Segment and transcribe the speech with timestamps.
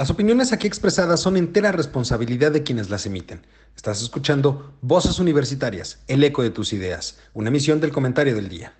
[0.00, 3.46] Las opiniones aquí expresadas son entera responsabilidad de quienes las emiten.
[3.76, 8.72] Estás escuchando Voces Universitarias, el eco de tus ideas, una emisión del comentario del día.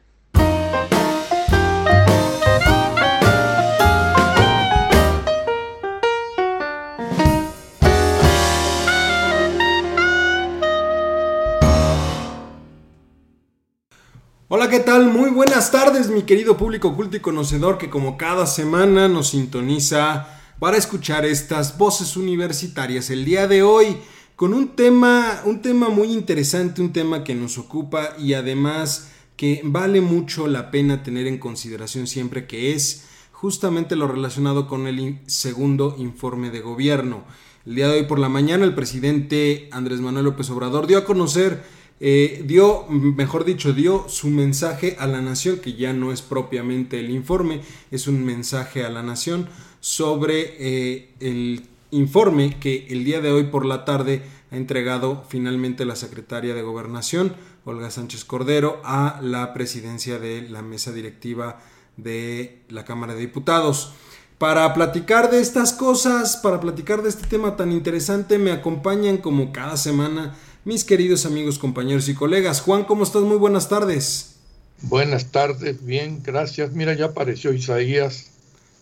[14.49, 15.09] Hola, ¿qué tal?
[15.09, 20.40] Muy buenas tardes, mi querido público culto y conocedor que como cada semana nos sintoniza
[20.61, 23.97] para escuchar estas voces universitarias el día de hoy
[24.37, 29.63] con un tema, un tema muy interesante, un tema que nos ocupa y además que
[29.65, 35.21] vale mucho la pena tener en consideración siempre que es justamente lo relacionado con el
[35.25, 37.25] segundo informe de gobierno.
[37.65, 41.05] El día de hoy por la mañana el presidente Andrés Manuel López Obrador dio a
[41.07, 41.65] conocer,
[42.01, 47.01] eh, dio, mejor dicho, dio su mensaje a la nación, que ya no es propiamente
[47.01, 49.49] el informe, es un mensaje a la nación
[49.81, 55.85] sobre eh, el informe que el día de hoy por la tarde ha entregado finalmente
[55.85, 61.61] la secretaria de Gobernación, Olga Sánchez Cordero, a la presidencia de la mesa directiva
[61.97, 63.93] de la Cámara de Diputados.
[64.39, 69.53] Para platicar de estas cosas, para platicar de este tema tan interesante, me acompañan como
[69.53, 70.35] cada semana
[70.65, 72.61] mis queridos amigos, compañeros y colegas.
[72.61, 73.23] Juan, ¿cómo estás?
[73.23, 74.37] Muy buenas tardes.
[74.83, 76.73] Buenas tardes, bien, gracias.
[76.73, 78.30] Mira, ya apareció Isaías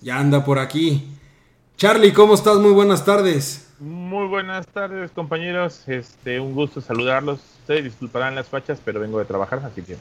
[0.01, 1.09] ya anda por aquí.
[1.77, 2.57] Charlie, ¿cómo estás?
[2.57, 3.69] Muy buenas tardes.
[3.79, 5.83] Muy buenas tardes, compañeros.
[5.87, 7.41] Este, un gusto saludarlos.
[7.61, 9.97] Ustedes disculparán las fachas, pero vengo de trabajar, así que.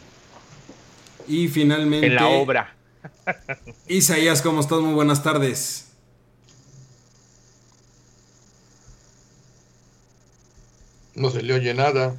[1.27, 2.07] Y finalmente.
[2.07, 2.73] En la obra.
[3.87, 4.79] Isaías, ¿cómo estás?
[4.79, 5.91] Muy buenas tardes.
[11.13, 12.15] No se le oye nada.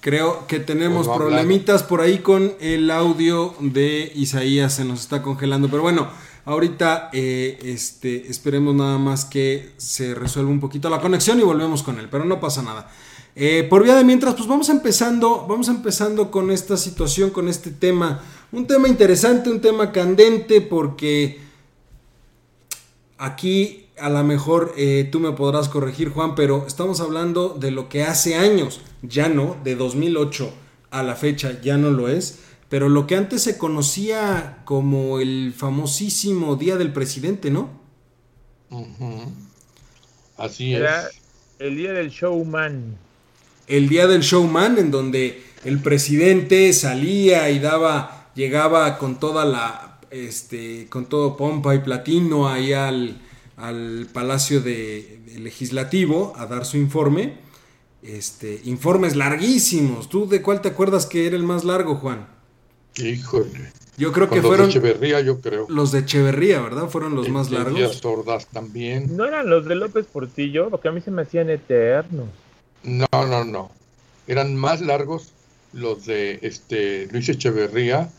[0.00, 5.70] Creo que tenemos problemitas por ahí con el audio de Isaías, se nos está congelando,
[5.70, 6.10] pero bueno,
[6.46, 11.82] Ahorita eh, este, esperemos nada más que se resuelva un poquito la conexión y volvemos
[11.82, 12.90] con él, pero no pasa nada.
[13.36, 17.70] Eh, por vía de mientras, pues vamos empezando, vamos empezando con esta situación, con este
[17.70, 18.22] tema.
[18.52, 21.40] Un tema interesante, un tema candente, porque
[23.18, 27.88] aquí a lo mejor eh, tú me podrás corregir, Juan, pero estamos hablando de lo
[27.88, 30.52] que hace años, ya no, de 2008
[30.90, 32.38] a la fecha ya no lo es
[32.74, 37.70] pero lo que antes se conocía como el famosísimo Día del Presidente, ¿no?
[40.36, 41.08] Así Era
[41.60, 42.98] el Día del Showman.
[43.68, 50.00] El Día del Showman, en donde el presidente salía y daba, llegaba con toda la,
[50.10, 53.22] este, con todo pompa y platino ahí al,
[53.56, 57.34] al Palacio de, Legislativo a dar su informe.
[58.02, 60.08] Este, informes larguísimos.
[60.08, 62.33] ¿Tú de cuál te acuerdas que era el más largo, Juan?
[62.96, 63.72] Híjole.
[63.96, 64.66] Yo creo que fueron.
[64.66, 65.66] Los de Echeverría, yo creo.
[65.68, 66.88] Los de Echeverría, ¿verdad?
[66.88, 67.74] Fueron los más largos.
[67.74, 69.16] Díaz Ordaz también.
[69.16, 70.70] ¿No eran los de López Portillo?
[70.70, 72.28] Porque a mí se me hacían eternos.
[72.82, 73.70] No, no, no.
[74.26, 75.32] Eran más largos
[75.72, 78.10] los de este Luis Echeverría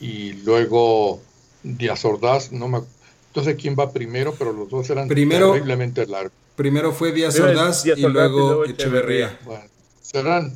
[0.00, 1.20] y luego
[1.62, 2.52] Díaz Ordaz.
[2.52, 2.80] No me
[3.28, 6.32] entonces quién va primero, pero los dos eran terriblemente largos.
[6.54, 9.38] Primero fue Díaz Ordaz, y, luego Echeverría.
[9.46, 9.64] Bueno,
[10.12, 10.52] eran,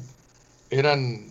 [0.69, 1.27] eran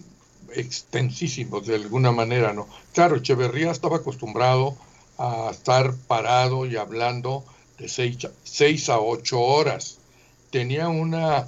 [0.56, 2.68] extensísimos de alguna manera, ¿no?
[2.94, 4.76] Claro, Echeverría estaba acostumbrado
[5.18, 7.44] a estar parado y hablando
[7.78, 9.98] de seis, a ocho horas.
[10.52, 11.46] Tenía una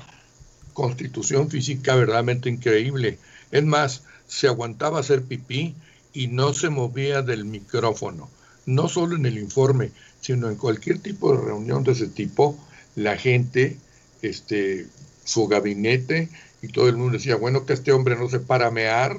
[0.74, 3.18] constitución física verdaderamente increíble.
[3.52, 5.76] Es más, se aguantaba hacer pipí
[6.14, 8.30] y no se movía del micrófono.
[8.66, 12.58] No solo en el informe, sino en cualquier tipo de reunión de ese tipo,
[12.96, 13.78] la gente,
[14.22, 14.88] este,
[15.24, 16.30] su gabinete
[16.62, 19.18] y todo el mundo decía, bueno, que este hombre no se para a mear.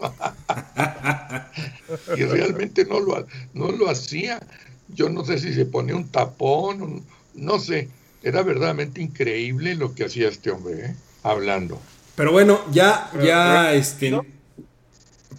[2.16, 4.40] y realmente no lo, no lo hacía.
[4.88, 7.04] Yo no sé si se ponía un tapón,
[7.34, 7.88] no sé.
[8.22, 10.94] Era verdaderamente increíble lo que hacía este hombre, ¿eh?
[11.22, 11.80] hablando.
[12.14, 14.18] Pero bueno, ya, ya, este...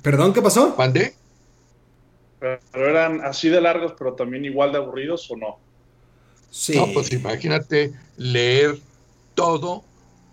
[0.01, 0.75] ¿Perdón, qué pasó?
[0.75, 1.13] ¿Pandé?
[2.39, 5.59] Pero eran así de largos, pero también igual de aburridos o no.
[6.49, 6.75] Sí.
[6.75, 8.79] No, pues imagínate leer
[9.35, 9.83] todo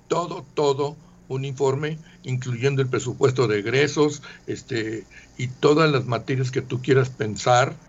[0.09, 6.63] todo, todo un informe, incluyendo el presupuesto de egresos, este, y todas las materias que
[6.63, 7.81] tú quieras pensar,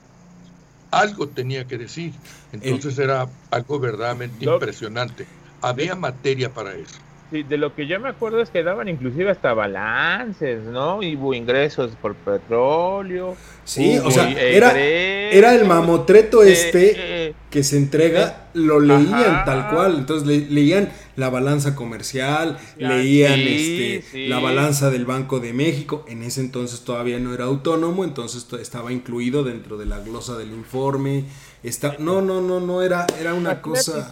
[0.92, 2.22] algo tenía que decir.
[2.52, 5.32] Entonces era algo verdaderamente impresionante.
[5.62, 7.09] Había materia para eso.
[7.32, 11.04] Sí, de lo que yo me acuerdo es que daban inclusive hasta balances, ¿no?
[11.04, 13.38] Y hubo ingresos por petróleo.
[13.64, 18.80] Sí, o sea, era, era el mamotreto eh, este eh, que se entrega, eh, lo
[18.80, 19.98] leían tal cual.
[20.00, 26.06] Entonces leían la balanza comercial, leían este, la balanza del Banco de México.
[26.08, 30.50] En ese entonces todavía no era autónomo, entonces estaba incluido dentro de la glosa del
[30.50, 31.26] informe.
[31.62, 34.10] Está, no, no, no, no era, era una cosa.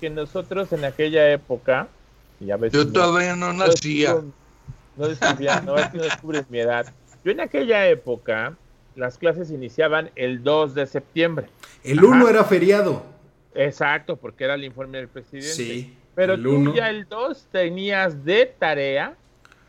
[0.00, 1.88] que nosotros en aquella época,
[2.40, 4.14] yo todavía no nacía.
[4.96, 6.86] No, no, no descubres mi edad.
[7.24, 8.54] Yo en aquella época,
[8.94, 11.48] las clases iniciaban el 2 de septiembre.
[11.84, 13.04] El 1 era feriado.
[13.54, 15.48] Exacto, porque era el informe del presidente.
[15.48, 15.96] Sí.
[16.14, 19.14] Pero tú ya el 2 tenías de tarea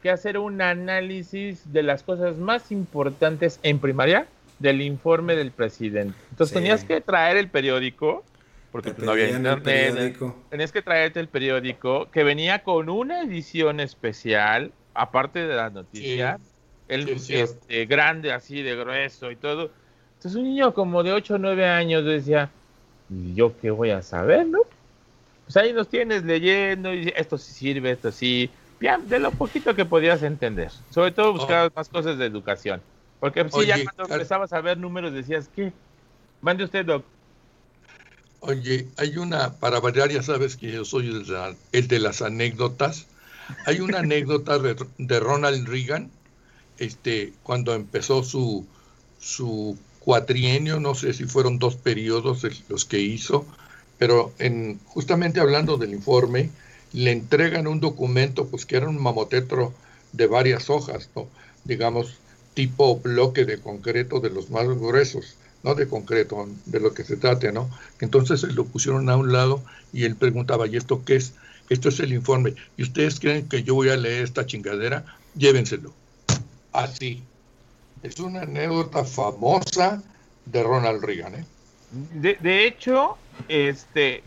[0.01, 4.27] que hacer un análisis de las cosas más importantes en primaria
[4.59, 6.17] del informe del presidente.
[6.31, 8.23] Entonces tenías que traer el periódico,
[8.71, 10.17] porque no había internet.
[10.49, 16.39] Tenías que traerte el periódico que venía con una edición especial, aparte de las noticias,
[16.87, 19.71] el este, grande así de grueso y todo.
[20.15, 22.49] Entonces un niño como de 8 o 9 años decía,
[23.35, 24.59] ¿yo qué voy a saber, no?
[25.45, 28.49] Pues ahí nos tienes leyendo y esto sí sirve, esto sí.
[28.79, 30.71] de lo poquito que podías entender.
[30.89, 32.81] Sobre todo buscabas más cosas de educación.
[33.19, 35.71] Porque sí, ya cuando empezabas a ver números decías, ¿qué?
[36.41, 37.03] Mande usted, Doc.
[38.39, 41.25] Oye, hay una, para variar, ya sabes que yo soy
[41.71, 43.07] el de, las anécdotas.
[43.65, 46.11] Hay una anécdota de, Ronald Reagan,
[46.77, 48.65] este, cuando empezó su,
[49.19, 53.45] su cuatrienio, no sé si fueron dos periodos los que hizo,
[53.97, 56.51] pero en, justamente hablando del informe,
[56.93, 59.73] le entregan un documento, pues que era un mamotetro
[60.13, 61.27] de varias hojas, ¿no?
[61.63, 62.17] digamos,
[62.53, 67.17] tipo bloque de concreto de los más gruesos, no de concreto, de lo que se
[67.17, 67.69] trate, ¿no?
[67.99, 69.61] Entonces lo pusieron a un lado
[69.93, 71.33] y él preguntaba, ¿y esto qué es?
[71.69, 72.53] Esto es el informe.
[72.77, 75.05] ¿Y ustedes creen que yo voy a leer esta chingadera?
[75.35, 75.93] Llévenselo.
[76.71, 77.23] Así.
[78.03, 80.01] Es una anécdota famosa
[80.45, 81.45] de Ronald Reagan, ¿eh?
[82.13, 83.17] De, hecho,
[83.47, 84.23] este,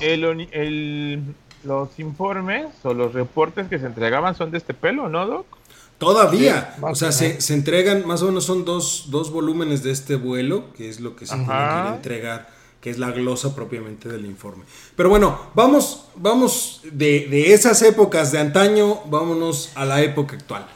[0.00, 1.34] el,
[1.64, 5.57] los informes o los reportes que se entregaban son de este pelo, ¿no, Doc?
[5.98, 6.76] Todavía.
[6.80, 10.72] o sea, se, se, entregan, más o menos son dos, dos, volúmenes de este vuelo,
[10.74, 12.50] que es lo que se quiere entregar,
[12.80, 14.64] que es la glosa propiamente del informe.
[14.94, 20.68] Pero bueno, vamos, vamos de, de esas épocas de antaño, vámonos a la época actual.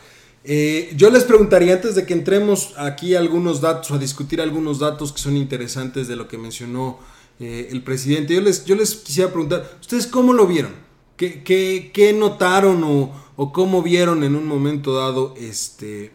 [0.45, 4.81] Eh, yo les preguntaría antes de que entremos aquí algunos datos o a discutir algunos
[4.81, 6.99] datos que son interesantes de lo que mencionó
[7.39, 8.35] eh, el presidente.
[8.35, 10.73] Yo les, yo les quisiera preguntar, ¿ustedes cómo lo vieron?
[11.17, 16.13] ¿Qué, qué, qué notaron o, o cómo vieron en un momento dado este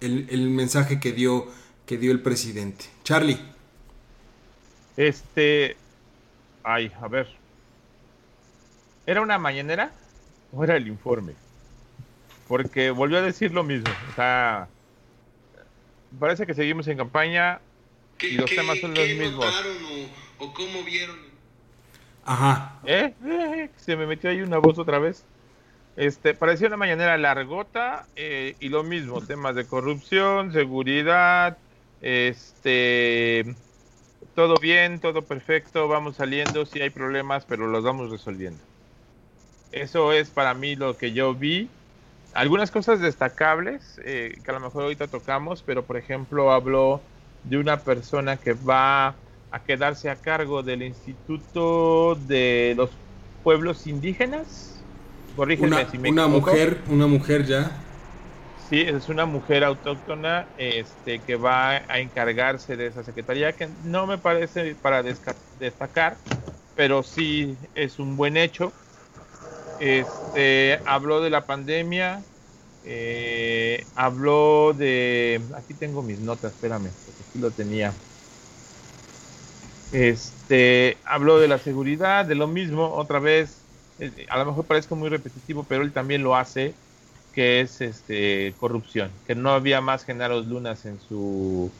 [0.00, 1.46] el, mensaje que dio
[1.86, 2.84] que dio el presidente.
[3.02, 3.38] Charlie.
[4.96, 5.76] Este,
[6.62, 7.28] ay, a ver.
[9.06, 9.92] ¿Era una mañanera
[10.52, 11.32] o era el informe?
[12.46, 13.90] Porque volvió a decir lo mismo.
[14.10, 14.68] O sea,
[16.18, 17.60] parece que seguimos en campaña
[18.20, 19.46] y los temas son los mismos.
[20.38, 21.16] O, o, cómo vieron?
[22.24, 22.80] Ajá.
[22.84, 23.70] ¿Eh?
[23.76, 25.24] Se me metió ahí una voz otra vez.
[25.98, 31.58] Este, parecía una mañanera largota eh, y lo mismo, temas de corrupción, seguridad,
[32.00, 33.56] este,
[34.36, 38.62] todo bien, todo perfecto, vamos saliendo, sí hay problemas, pero los vamos resolviendo.
[39.72, 41.68] Eso es para mí lo que yo vi.
[42.32, 47.02] Algunas cosas destacables eh, que a lo mejor ahorita tocamos, pero por ejemplo habló
[47.42, 49.16] de una persona que va
[49.50, 52.90] a quedarse a cargo del Instituto de los
[53.42, 54.77] Pueblos Indígenas
[55.38, 57.70] una, mujer, una mujer ya.
[58.68, 64.06] Sí, es una mujer autóctona este, que va a encargarse de esa secretaría, que no
[64.06, 66.16] me parece para destacar,
[66.76, 68.72] pero sí es un buen hecho.
[69.80, 72.20] Este, habló de la pandemia,
[72.84, 75.40] eh, habló de...
[75.56, 77.92] Aquí tengo mis notas, espérame, porque aquí lo tenía.
[79.92, 83.62] Este, habló de la seguridad, de lo mismo, otra vez,
[84.28, 86.74] a lo mejor parezco muy repetitivo, pero él también lo hace,
[87.32, 91.70] que es este corrupción, que no había más Genaros Lunas en su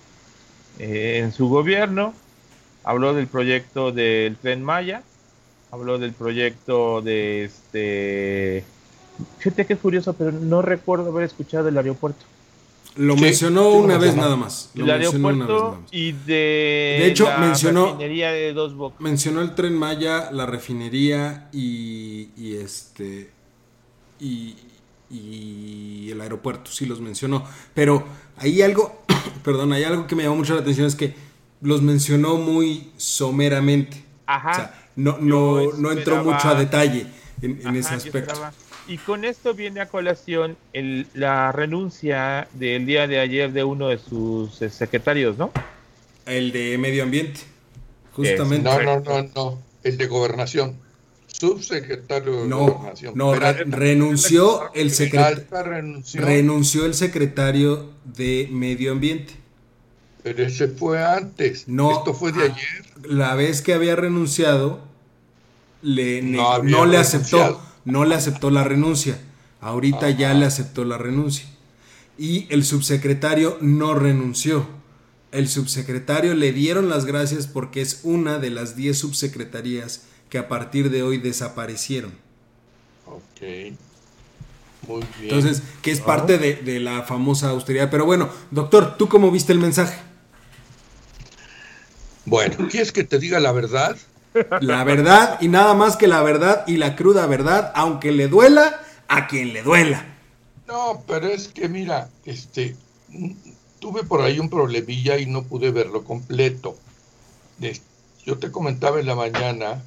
[0.79, 2.15] eh, en su gobierno.
[2.85, 5.03] Habló del proyecto del Tren Maya,
[5.71, 8.65] habló del proyecto de este
[9.39, 12.25] fíjate que es curioso, pero no recuerdo haber escuchado el aeropuerto.
[12.99, 14.71] Lo mencionó una vez nada más.
[14.75, 19.01] el aeropuerto y de, de hecho, mencionó, refinería de Dos Bocas.
[19.01, 23.31] Mencionó el tren Maya, la refinería y, y este
[24.19, 24.57] y,
[25.11, 27.45] y, el aeropuerto, sí los mencionó.
[27.73, 28.05] Pero
[28.37, 29.03] hay algo,
[29.45, 31.15] perdón, hay algo que me llamó mucho la atención, es que
[31.61, 34.05] los mencionó muy someramente.
[34.27, 34.51] Ajá.
[34.51, 37.07] O sea, no, no, no entró mucho a detalle
[37.43, 38.35] en, ese aspecto.
[38.89, 43.89] Y con esto viene a colación el, la renuncia del día de ayer de uno
[43.89, 45.53] de sus eh, secretarios, ¿no?
[46.25, 47.41] El de Medio Ambiente,
[48.13, 48.65] justamente.
[48.65, 50.77] No, no, no, no, el de Gobernación.
[51.27, 53.13] Subsecretario de Gobernación.
[53.15, 55.45] No, renunció el secretario.
[55.51, 56.21] Renunció.
[56.23, 59.35] renunció el secretario de Medio Ambiente.
[60.23, 61.69] Pero ese fue antes.
[61.69, 62.85] No, Esto fue de ah, ayer.
[63.05, 64.81] La vez que había renunciado,
[65.83, 69.19] le, no, le aceptó, no le aceptó la renuncia.
[69.61, 71.47] Ahorita ya le aceptó la renuncia.
[72.19, 74.67] Y el subsecretario no renunció.
[75.33, 80.49] El subsecretario le dieron las gracias porque es una de las 10 subsecretarías que a
[80.49, 82.13] partir de hoy desaparecieron.
[83.07, 83.75] Ok.
[84.87, 85.35] Muy bien.
[85.35, 87.91] Entonces, que es parte de, de, la famosa austeridad.
[87.91, 89.99] Pero bueno, doctor, ¿tú cómo viste el mensaje?
[92.27, 93.97] Bueno, ¿quieres que te diga la verdad?
[94.61, 98.81] La verdad y nada más que la verdad y la cruda verdad, aunque le duela
[99.09, 100.05] a quien le duela.
[100.67, 102.77] No, pero es que mira, este,
[103.81, 106.77] tuve por ahí un problemilla y no pude verlo completo.
[108.25, 109.83] Yo te comentaba en la mañana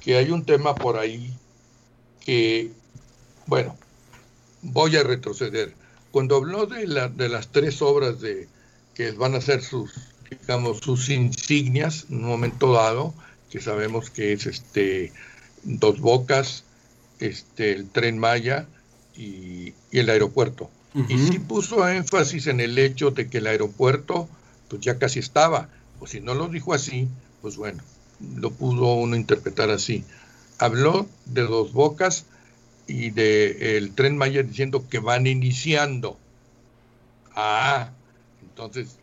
[0.00, 1.32] que hay un tema por ahí
[2.20, 2.72] que,
[3.46, 3.76] bueno,
[4.62, 5.74] voy a retroceder.
[6.10, 8.48] Cuando habló de, la, de las tres obras de
[8.94, 9.92] que van a ser sus,
[10.28, 13.14] digamos, sus insignias en un momento dado,
[13.54, 15.12] que sabemos que es este
[15.62, 16.64] Dos Bocas,
[17.20, 18.66] este el Tren Maya
[19.16, 20.72] y, el aeropuerto.
[21.08, 24.28] Y sí puso énfasis en el hecho de que el aeropuerto
[24.68, 25.68] pues ya casi estaba,
[26.00, 27.06] o si no lo dijo así,
[27.42, 27.84] pues bueno,
[28.36, 30.04] lo pudo uno interpretar así.
[30.58, 32.24] Habló de Dos Bocas
[32.88, 36.18] y de el Tren Maya diciendo que van iniciando.
[37.36, 37.92] Ah,
[38.42, 38.96] entonces,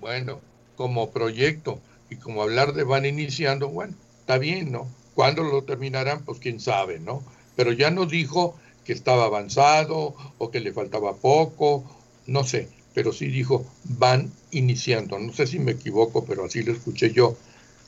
[0.00, 0.40] bueno,
[0.76, 4.88] como proyecto, y como hablar de van iniciando, bueno, está bien, ¿no?
[5.14, 6.24] ¿Cuándo lo terminarán?
[6.24, 7.22] Pues quién sabe, ¿no?
[7.56, 11.84] Pero ya no dijo que estaba avanzado o que le faltaba poco,
[12.26, 15.18] no sé, pero sí dijo van iniciando.
[15.18, 17.36] No sé si me equivoco, pero así lo escuché yo.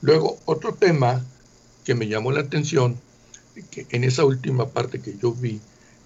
[0.03, 1.25] Luego, otro tema
[1.85, 2.99] que me llamó la atención,
[3.71, 5.61] que en esa última parte que yo vi,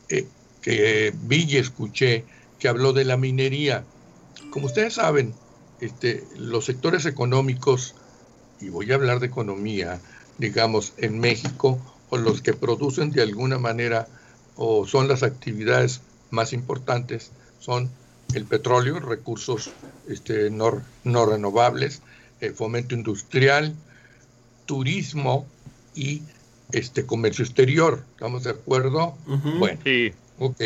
[0.09, 0.26] eh,
[0.62, 2.25] que vi y escuché,
[2.59, 3.85] que habló de la minería.
[4.50, 5.35] Como ustedes saben,
[5.80, 7.94] este, los sectores económicos
[8.64, 10.00] y voy a hablar de economía,
[10.38, 11.78] digamos, en México,
[12.09, 14.09] o los que producen de alguna manera,
[14.56, 17.30] o son las actividades más importantes,
[17.61, 17.90] son
[18.35, 19.71] el petróleo, recursos
[20.09, 22.02] este, no, no renovables,
[22.40, 23.75] el fomento industrial,
[24.66, 25.47] turismo
[25.94, 26.23] y
[26.73, 28.04] este comercio exterior.
[28.14, 29.16] ¿Estamos de acuerdo?
[29.59, 30.12] Bueno, sí.
[30.38, 30.61] ok.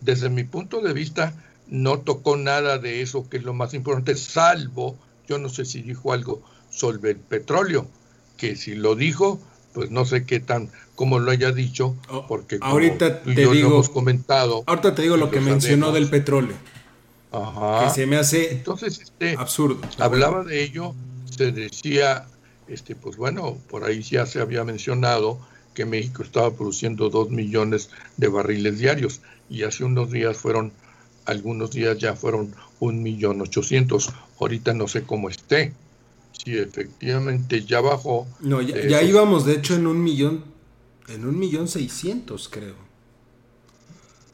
[0.00, 1.34] Desde mi punto de vista,
[1.66, 5.82] no tocó nada de eso, que es lo más importante, salvo, yo no sé si
[5.82, 7.86] dijo algo sobre el petróleo,
[8.36, 9.40] que si lo dijo,
[9.72, 11.96] pues no sé qué tan, cómo lo haya dicho,
[12.26, 14.64] porque ahorita te digo, hemos comentado.
[14.66, 16.56] Ahorita te digo lo que mencionó del petróleo.
[17.30, 17.84] Ajá.
[17.84, 19.80] Que se me hace Entonces, este, absurdo.
[19.98, 20.94] Hablaba de ello,
[21.30, 22.26] se decía,
[22.66, 25.38] este, pues bueno, por ahí ya se había mencionado
[25.74, 30.72] que México estaba produciendo dos millones de barriles diarios y hace unos días fueron,
[31.24, 34.10] algunos días ya fueron un millón ochocientos.
[34.40, 35.72] Ahorita no sé cómo esté
[36.32, 38.26] Sí, efectivamente ya bajó.
[38.40, 40.44] No, ya, íbamos de hecho en un millón,
[41.08, 42.74] en un millón seiscientos creo.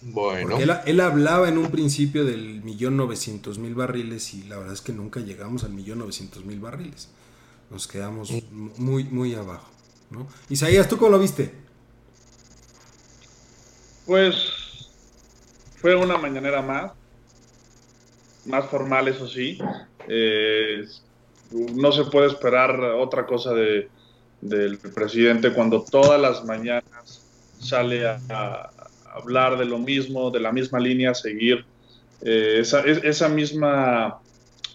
[0.03, 0.59] Bueno.
[0.59, 4.93] él, hablaba en un principio del millón novecientos mil barriles y la verdad es que
[4.93, 7.09] nunca llegamos al millón novecientos mil barriles.
[7.71, 8.31] Nos quedamos
[8.77, 9.71] muy, muy abajo.
[10.11, 10.29] ¿no?
[10.51, 11.53] Isaías, ¿tú cómo lo viste?
[14.07, 14.37] Pues
[15.77, 16.93] fue una mañanera más,
[18.45, 19.59] más formal, eso sí.
[20.07, 20.85] Eh,
[21.53, 23.89] no se puede esperar otra cosa de,
[24.41, 27.23] del presidente cuando todas las mañanas
[27.59, 28.71] sale a,
[29.15, 31.65] hablar de lo mismo, de la misma línea, seguir
[32.23, 34.19] eh, esa, esa, misma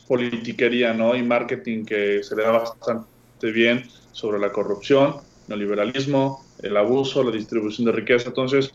[0.08, 1.14] politiquería ¿no?
[1.14, 5.18] y marketing que se le da bastante bien sobre la corrupción,
[5.50, 8.30] el liberalismo, el abuso, la distribución de riqueza.
[8.30, 8.74] Entonces,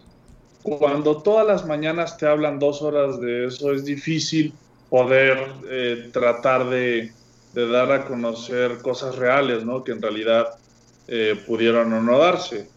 [0.62, 4.52] cuando todas las mañanas te hablan dos horas de eso, es difícil
[4.90, 7.12] poder eh, tratar de
[7.54, 9.84] de dar a conocer cosas reales, ¿no?
[9.84, 10.58] Que en realidad
[11.06, 12.68] eh, pudieron o no darse.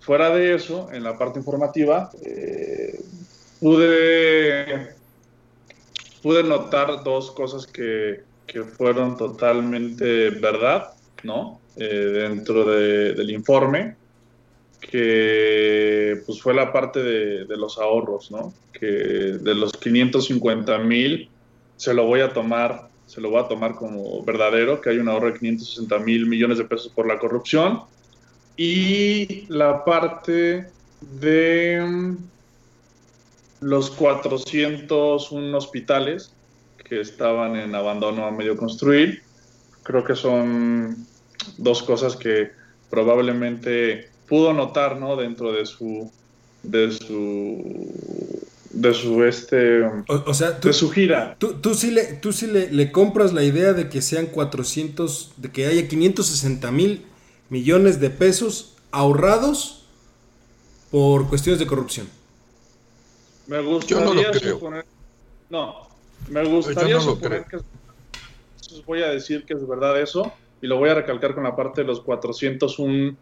[0.00, 3.00] Fuera de eso, en la parte informativa, eh,
[3.60, 4.94] pude,
[6.22, 10.92] pude notar dos cosas que, que fueron totalmente verdad,
[11.22, 11.60] ¿no?
[11.76, 13.96] Eh, dentro del informe,
[14.80, 18.52] que pues fue la parte de, de los ahorros, ¿no?
[18.72, 21.28] Que de los 550 mil
[21.76, 25.08] se lo voy a tomar se lo va a tomar como verdadero, que hay un
[25.08, 27.82] ahorro de 560 mil millones de pesos por la corrupción.
[28.56, 30.68] Y la parte
[31.00, 32.16] de mm,
[33.60, 36.32] los 401 hospitales
[36.84, 39.22] que estaban en abandono a medio construir,
[39.82, 41.06] creo que son
[41.58, 42.50] dos cosas que
[42.90, 45.16] probablemente pudo notar ¿no?
[45.16, 46.10] dentro de su,
[46.62, 48.35] de su
[48.76, 51.36] de su este o, sea, de su gira.
[51.38, 55.50] Tú, tú sí, le, tú sí le, compras la idea de que sean 400, de
[55.50, 57.06] que haya 560 mil
[57.48, 59.86] millones de pesos ahorrados
[60.90, 62.08] por cuestiones de corrupción.
[63.46, 64.84] Me gustaría no suponer.
[65.48, 65.88] No,
[66.28, 67.58] me gustaría suponer que.
[68.84, 71.80] Voy a decir que es verdad eso y lo voy a recalcar con la parte
[71.80, 73.16] de los 401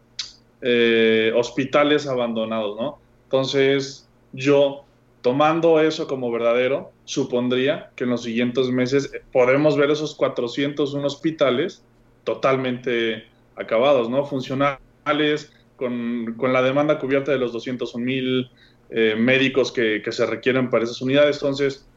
[0.62, 2.98] eh, hospitales abandonados, ¿no?
[3.24, 4.83] Entonces, yo,
[5.24, 11.82] tomando eso como verdadero, supondría que en los siguientes meses podemos ver esos 401 hospitales
[12.24, 13.24] totalmente
[13.56, 14.26] acabados, ¿no?
[14.26, 18.50] Funcionales, con, la demanda cubierta de los 201 mil
[18.90, 21.36] eh, médicos que, que se requieren para esas unidades.
[21.36, 21.88] Entonces,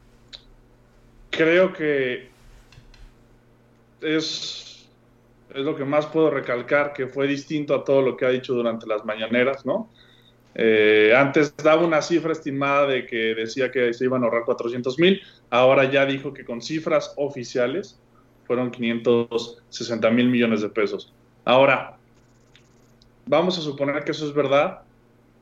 [1.30, 2.30] creo que
[4.00, 4.88] es
[5.54, 8.54] es lo que más puedo recalcar, que fue distinto a todo lo que ha dicho
[8.54, 9.90] durante las mañaneras, ¿no?
[10.60, 14.98] Eh, antes daba una cifra estimada de que decía que se iban a ahorrar 400
[14.98, 15.22] mil,
[15.52, 18.00] ahora ya dijo que con cifras oficiales
[18.46, 21.14] fueron 560 mil millones de pesos.
[21.46, 21.98] Ahora,
[23.28, 24.82] vamos a suponer que eso es verdad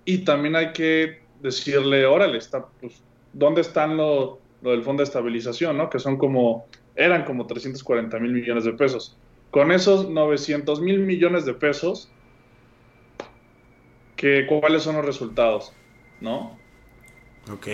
[0.04, 5.06] y también hay que decirle, órale, está, pues, ¿dónde están lo, lo del fondo de
[5.06, 5.90] estabilización, ¿no?
[5.90, 9.18] Que son como, eran como 340 mil millones de pesos
[9.56, 12.12] con esos 900 mil millones de pesos,
[14.16, 15.74] que, ¿cuáles son los resultados?
[16.22, 16.58] ¿No?
[17.52, 17.68] Ok.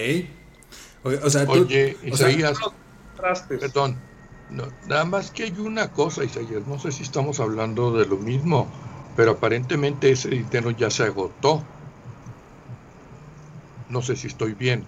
[1.04, 2.58] O, sea, Oye, Isaías,
[3.48, 3.98] perdón,
[4.88, 8.72] nada más que hay una cosa, Isaías, no sé si estamos hablando de lo mismo,
[9.16, 11.64] pero aparentemente ese dinero ya se agotó.
[13.90, 14.86] No sé si estoy bien.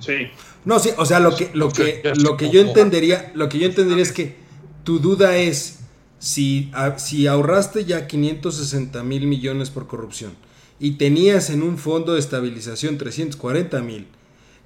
[0.00, 0.28] Sí.
[0.64, 3.66] No, sí, o sea, lo que, lo que, lo que yo entendería, lo que yo
[3.66, 4.36] entendería es que
[4.82, 5.80] tu duda es
[6.18, 10.34] si, si ahorraste ya 560 mil millones por corrupción
[10.78, 14.08] y tenías en un fondo de estabilización 340 mil,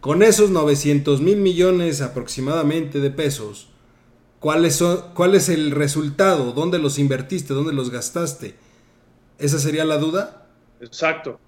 [0.01, 3.69] con esos 900 mil millones aproximadamente de pesos,
[4.41, 6.53] ¿cuál son, ¿cuál es el resultado?
[6.53, 7.55] ¿Dónde los invertiste?
[7.55, 8.55] ¿Dónde los gastaste?
[9.39, 10.47] ¿Esa sería la duda?
[10.81, 11.39] Exacto.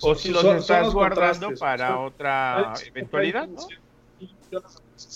[0.00, 3.66] O si los estás guardando para otra eventualidad, ¿no?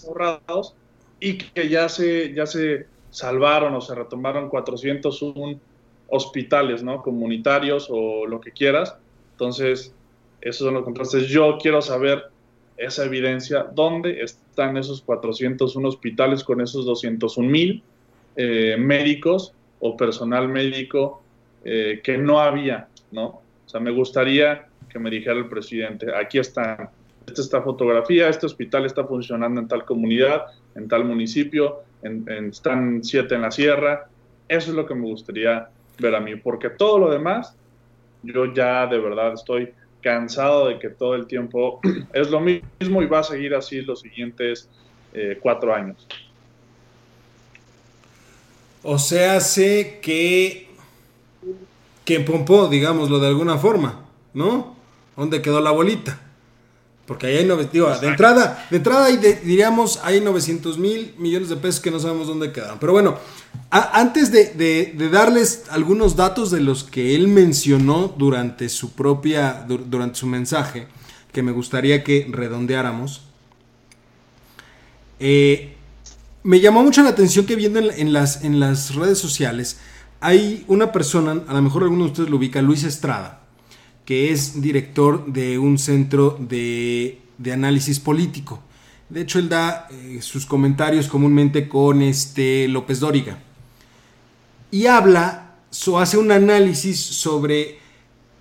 [0.06, 0.74] ahorrados
[1.20, 5.60] y que ya se, ya se salvaron o se retomaron 401
[6.08, 7.02] hospitales, ¿no?
[7.02, 8.96] Comunitarios o lo que quieras.
[9.32, 9.94] Entonces,
[10.40, 11.28] esos son los contrastes.
[11.28, 12.30] Yo quiero saber
[12.76, 17.82] esa evidencia, dónde están esos 401 hospitales con esos 201 mil
[18.36, 21.22] eh, médicos o personal médico
[21.64, 23.40] eh, que no había, ¿no?
[23.64, 26.90] O sea, me gustaría que me dijera el presidente, aquí están,
[27.26, 33.34] esta está fotografía, este hospital está funcionando en tal comunidad, en tal municipio, están siete
[33.34, 34.08] en la sierra.
[34.48, 37.54] Eso es lo que me gustaría ver a mí, porque todo lo demás,
[38.22, 41.80] yo ya de verdad estoy cansado de que todo el tiempo
[42.12, 44.68] es lo mismo y va a seguir así los siguientes
[45.12, 46.06] eh, cuatro años.
[48.82, 50.68] O sea, sé que,
[52.04, 54.76] que pompó, digámoslo de alguna forma, ¿no?
[55.16, 56.20] ¿Dónde quedó la bolita?
[57.06, 61.80] Porque ahí hay, de entrada, de entrada hay diríamos, hay 900 mil millones de pesos
[61.80, 62.78] que no sabemos dónde quedaron.
[62.80, 63.16] Pero bueno,
[63.70, 70.26] antes de, darles algunos datos de los que él mencionó durante su propia, durante su
[70.26, 70.88] mensaje,
[71.32, 73.22] que me gustaría que redondeáramos,
[75.20, 75.76] eh,
[76.42, 79.78] me llamó mucho la atención que viendo en, las, en las redes sociales,
[80.20, 83.45] hay una persona, a lo mejor alguno de ustedes lo ubica, Luis Estrada
[84.06, 87.18] que es director de un centro de,
[87.52, 88.62] análisis político.
[89.10, 93.40] De hecho, él da eh, sus comentarios comúnmente con este López Dóriga.
[94.70, 97.78] Y habla, o hace un análisis sobre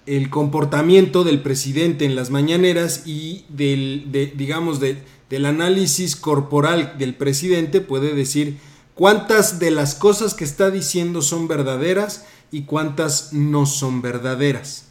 [0.06, 7.82] el comportamiento del presidente en las mañaneras y del, digamos, del análisis corporal del presidente,
[7.82, 8.58] puede decir
[8.93, 14.85] cuántas de las cosas que está diciendo son verdaderas y cuántas no son verdaderas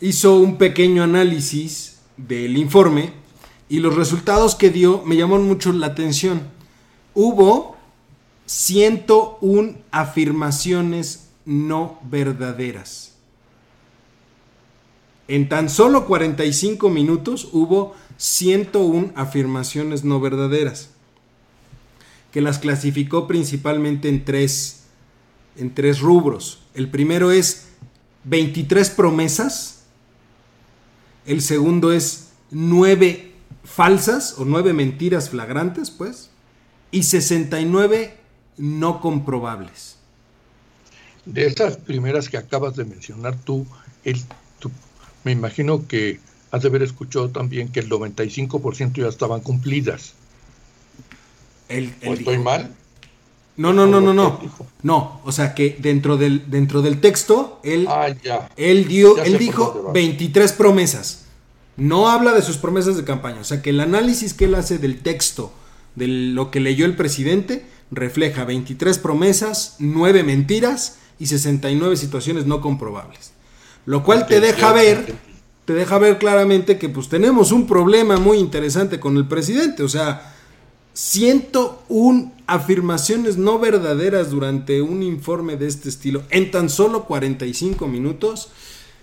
[0.00, 3.12] hizo un pequeño análisis del informe
[3.68, 6.42] y los resultados que dio me llamaron mucho la atención.
[7.14, 7.76] Hubo
[8.46, 13.14] 101 afirmaciones no verdaderas.
[15.26, 20.90] En tan solo 45 minutos hubo 101 afirmaciones no verdaderas,
[22.32, 24.84] que las clasificó principalmente en tres,
[25.56, 26.60] en tres rubros.
[26.72, 27.68] El primero es
[28.24, 29.77] 23 promesas
[31.28, 36.30] el segundo es nueve falsas o nueve mentiras flagrantes, pues.
[36.90, 38.14] Y 69
[38.56, 39.96] no comprobables.
[41.26, 43.66] De estas primeras que acabas de mencionar tú,
[45.24, 46.18] me imagino que
[46.50, 50.14] has de haber escuchado también que el 95% ya estaban cumplidas.
[51.68, 52.74] El, estoy mal?
[53.58, 54.40] No, no, no, no, no.
[54.84, 58.06] No, o sea que dentro del, dentro del texto, él, ah,
[58.56, 61.24] él, dio, él dijo 23 promesas.
[61.76, 63.40] No habla de sus promesas de campaña.
[63.40, 65.52] O sea que el análisis que él hace del texto,
[65.96, 72.60] de lo que leyó el presidente, refleja 23 promesas, 9 mentiras y 69 situaciones no
[72.60, 73.32] comprobables.
[73.86, 75.16] Lo cual te deja ver,
[75.64, 79.82] te deja ver claramente que pues tenemos un problema muy interesante con el presidente.
[79.82, 80.36] O sea,
[80.92, 88.50] 101 afirmaciones no verdaderas durante un informe de este estilo en tan solo 45 minutos.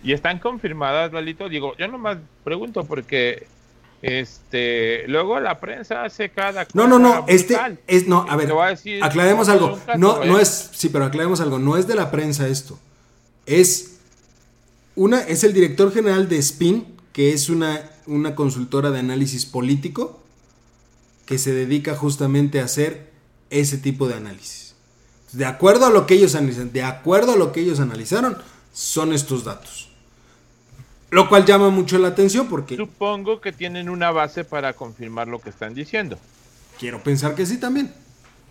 [0.03, 1.47] Y están confirmadas, Lalito.
[1.47, 3.47] Digo, yo nomás pregunto porque
[4.01, 8.51] este luego la prensa hace cada cosa No, no, no, este es no, a ver,
[9.01, 9.79] aclaremos algo.
[9.97, 12.77] No no es sí, pero aclaremos algo, no es de la prensa esto.
[13.45, 13.99] Es
[14.95, 20.24] una es el director general de Spin, que es una una consultora de análisis político
[21.25, 23.11] que se dedica justamente a hacer
[23.49, 24.75] ese tipo de análisis.
[25.31, 28.37] De acuerdo a lo que ellos analizan, de acuerdo a lo que ellos analizaron,
[28.71, 29.89] son estos datos.
[31.09, 32.75] Lo cual llama mucho la atención porque...
[32.75, 36.17] Supongo que tienen una base para confirmar lo que están diciendo.
[36.79, 37.93] Quiero pensar que sí también.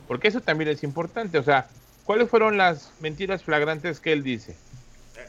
[0.08, 1.38] Porque eso también es importante.
[1.38, 1.68] O sea,
[2.04, 4.56] ¿cuáles fueron las mentiras flagrantes que él dice?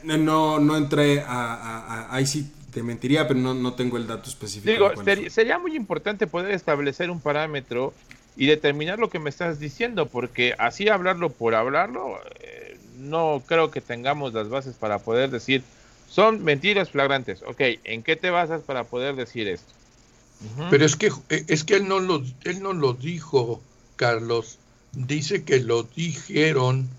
[0.02, 4.70] No, no entré a, ahí sí te mentiría, pero no, tengo el dato específico.
[4.70, 7.94] Digo, sería, muy importante poder establecer un parámetro
[8.36, 13.70] y determinar lo que me estás diciendo, porque así hablarlo por hablarlo, eh, no creo
[13.70, 15.62] que tengamos las bases para poder decir,
[16.06, 17.40] son mentiras flagrantes.
[17.46, 19.72] Ok, ¿en qué te basas para poder decir esto?
[20.68, 23.62] Pero es que, eh, es que él, no lo, él no lo dijo,
[23.96, 24.58] Carlos.
[24.92, 26.90] Dice que lo dijeron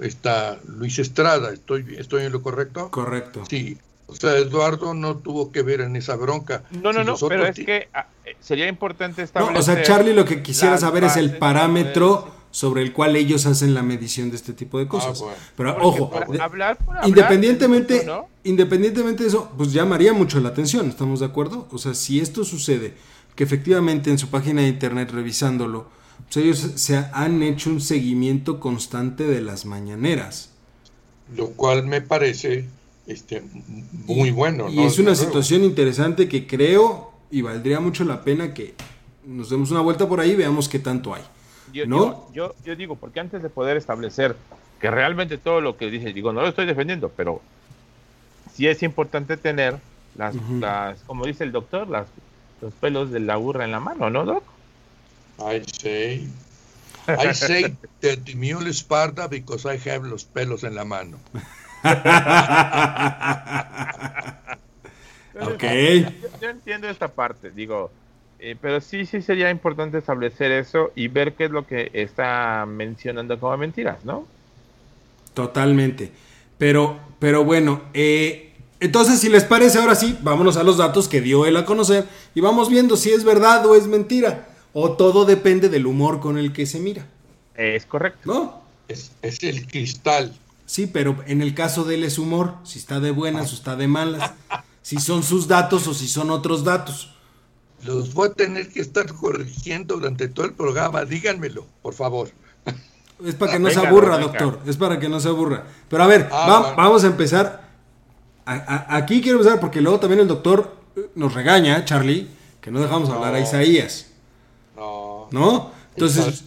[0.00, 1.52] está Luis Estrada.
[1.52, 2.90] ¿Estoy, ¿Estoy en lo correcto?
[2.90, 3.44] Correcto.
[3.50, 6.62] Sí, o sea, Eduardo no tuvo que ver en esa bronca.
[6.70, 9.54] No, no, no, pero es que ah, eh, sería importante establecer...
[9.54, 13.44] No, o sea, Charlie lo que quisiera saber es el parámetro sobre el cual ellos
[13.46, 15.22] hacen la medición de este tipo de ah, cosas.
[15.56, 18.06] Pero ojo, hablar independientemente,
[18.44, 21.68] independientemente de eso, pues llamaría mucho la atención, ¿estamos de acuerdo?
[21.70, 22.94] O sea, si esto sucede,
[23.34, 25.90] que efectivamente en su página de internet revisándolo,
[26.32, 30.50] pues ellos se han hecho un seguimiento constante de las mañaneras.
[31.36, 32.66] Lo cual me parece
[33.06, 33.42] este,
[34.06, 34.68] muy bueno.
[34.68, 38.74] Y es una situación interesante que creo y valdría mucho la pena que
[39.24, 41.22] nos demos una vuelta por ahí y veamos qué tanto hay.
[41.72, 42.28] Yo, ¿no?
[42.32, 44.36] yo, yo, digo, porque antes de poder establecer
[44.80, 47.40] que realmente todo lo que dice, digo, no lo estoy defendiendo, pero
[48.54, 49.78] sí es importante tener
[50.16, 52.06] las, las como dice el doctor, las,
[52.60, 54.42] los pelos de la burra en la mano, ¿no, Doc?
[55.38, 56.28] I say,
[57.06, 61.18] I say that the mule is Sparta because I have los pelos en la mano.
[65.40, 65.62] ok.
[66.40, 67.90] Yo, entiendo esta parte, digo,
[68.38, 72.66] eh, pero sí, sí sería importante establecer eso y ver qué es lo que está
[72.66, 74.26] mencionando como mentiras, ¿no?
[75.34, 76.12] Totalmente.
[76.58, 81.20] Pero, pero bueno, eh, entonces si les parece, ahora sí, vámonos a los datos que
[81.20, 84.48] dio él a conocer y vamos viendo si es verdad o es mentira.
[84.72, 87.06] O todo depende del humor con el que se mira.
[87.54, 88.20] Es correcto.
[88.26, 88.62] ¿No?
[88.88, 90.34] Es, es el cristal.
[90.66, 93.76] Sí, pero en el caso de él es humor, si está de buenas o está
[93.76, 94.32] de malas,
[94.82, 97.14] si son sus datos o si son otros datos.
[97.84, 102.30] Los voy a tener que estar corrigiendo durante todo el programa, díganmelo, por favor.
[103.24, 105.64] Es para que no se aburra, doctor, es para que no se aburra.
[105.88, 107.70] Pero a ver, ah, vamos a empezar.
[108.44, 110.76] aquí quiero empezar porque luego también el doctor
[111.14, 112.28] nos regaña, Charlie,
[112.60, 114.08] que no dejamos hablar a Isaías.
[114.76, 115.28] No.
[115.30, 115.70] ¿No?
[115.96, 116.44] Entonces,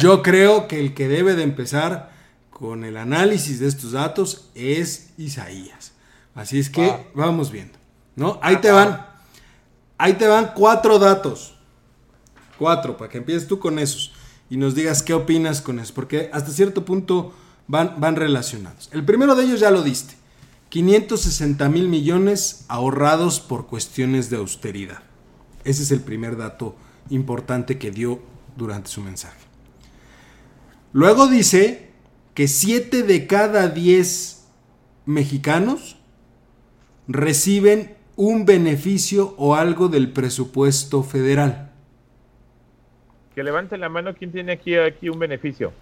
[0.00, 2.12] yo, creo que el que debe de empezar
[2.50, 5.92] con el análisis de estos datos es Isaías.
[6.34, 7.02] Así es que ah.
[7.14, 7.78] vamos viendo,
[8.16, 8.38] ¿no?
[8.42, 9.06] Ahí te van,
[9.96, 11.54] ahí te van cuatro datos.
[12.58, 14.12] Cuatro, para que empieces tú con esos
[14.50, 17.34] y nos digas qué opinas con eso, porque hasta cierto punto
[17.66, 18.90] van, van relacionados.
[18.92, 20.14] El primero de ellos ya lo diste.
[20.68, 25.02] 560 mil millones ahorrados por cuestiones de austeridad.
[25.64, 26.76] Ese es el primer dato
[27.10, 28.20] importante que dio
[28.56, 29.38] durante su mensaje.
[30.92, 31.90] Luego dice
[32.34, 34.48] que 7 de cada 10
[35.06, 35.96] mexicanos
[37.08, 41.70] reciben un beneficio o algo del presupuesto federal.
[43.34, 45.72] Que levante la mano quien tiene aquí, aquí un beneficio.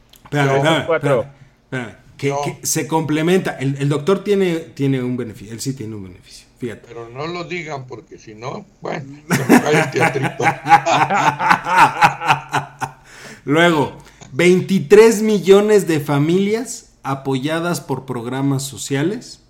[2.17, 3.57] Que, se complementa.
[3.59, 5.53] El, doctor tiene, tiene un beneficio.
[5.53, 6.47] Él sí tiene un beneficio.
[6.61, 10.45] Pero no lo digan porque si no, bueno, se me cae el teatrito.
[13.45, 13.97] Luego,
[14.33, 19.43] 23 millones de familias apoyadas por programas sociales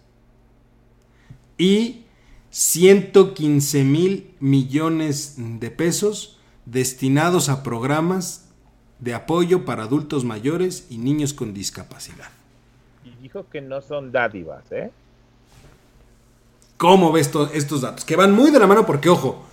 [1.59, 2.05] y
[2.51, 8.51] 115 mil millones de pesos destinados a programas
[9.01, 12.29] de apoyo para adultos mayores y niños con discapacidad.
[13.05, 14.91] Y dijo que no son dádivas, ¿eh?
[16.81, 18.07] ¿Cómo ves estos datos?
[18.07, 19.45] Que van muy de la mano porque, ojo,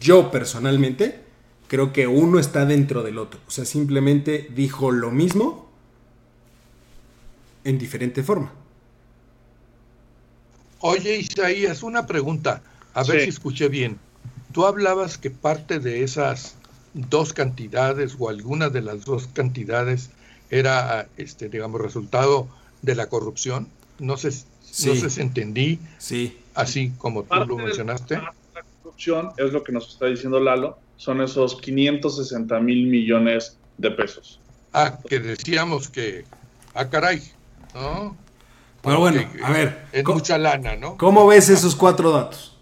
[0.00, 1.18] yo personalmente
[1.66, 3.40] creo que uno está dentro del otro.
[3.48, 5.68] O sea, simplemente dijo lo mismo
[7.64, 8.52] en diferente forma.
[10.78, 12.62] Oye, Isaías, una pregunta,
[12.94, 13.98] a ver si escuché bien.
[14.52, 16.54] Tú hablabas que parte de esas
[16.94, 20.10] dos cantidades o alguna de las dos cantidades
[20.50, 22.46] era, este, digamos, resultado
[22.82, 23.66] de la corrupción.
[23.98, 26.36] No sé, no sé si entendí sí.
[26.54, 28.16] Así como tú lo mencionaste.
[28.16, 28.32] la
[28.82, 34.40] corrupción es lo que nos está diciendo Lalo, son esos 560 mil millones de pesos.
[34.72, 36.24] Ah, que decíamos que,
[36.74, 37.22] ah, caray,
[37.74, 38.16] ¿no?
[38.82, 39.82] Pero bueno, a ver.
[39.92, 40.96] Es mucha lana, ¿no?
[40.96, 42.56] ¿Cómo ves esos cuatro datos?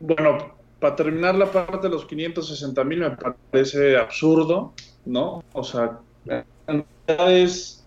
[0.00, 4.72] Bueno, para terminar la parte de los 560 mil me parece absurdo,
[5.04, 5.44] ¿no?
[5.52, 5.98] O sea,
[6.66, 7.81] en realidad es...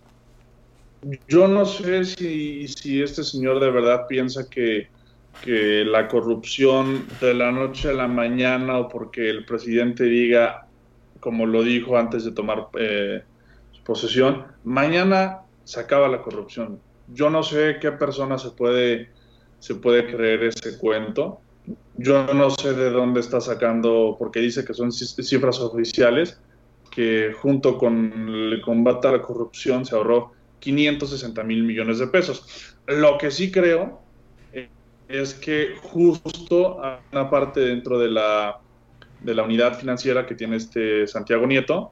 [1.27, 4.87] Yo no sé si, si este señor de verdad piensa que,
[5.43, 10.67] que la corrupción de la noche a la mañana o porque el presidente diga,
[11.19, 13.23] como lo dijo antes de tomar eh,
[13.83, 16.79] posesión, mañana se acaba la corrupción.
[17.07, 19.09] Yo no sé qué persona se puede,
[19.59, 21.39] se puede creer ese cuento.
[21.97, 26.39] Yo no sé de dónde está sacando, porque dice que son cifras oficiales,
[26.89, 30.34] que junto con el combate a la corrupción se ahorró
[30.65, 32.75] 560 mil millones de pesos.
[32.87, 34.01] Lo que sí creo
[35.07, 38.59] es que justo a una parte dentro de la,
[39.21, 41.91] de la unidad financiera que tiene este Santiago Nieto,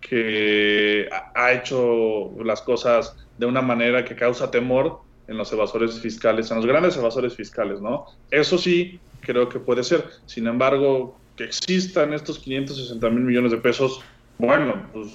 [0.00, 6.50] que ha hecho las cosas de una manera que causa temor en los evasores fiscales,
[6.52, 8.06] en los grandes evasores fiscales, ¿no?
[8.30, 10.04] Eso sí, creo que puede ser.
[10.26, 14.00] Sin embargo, que existan estos 560 mil millones de pesos,
[14.38, 15.08] bueno, pues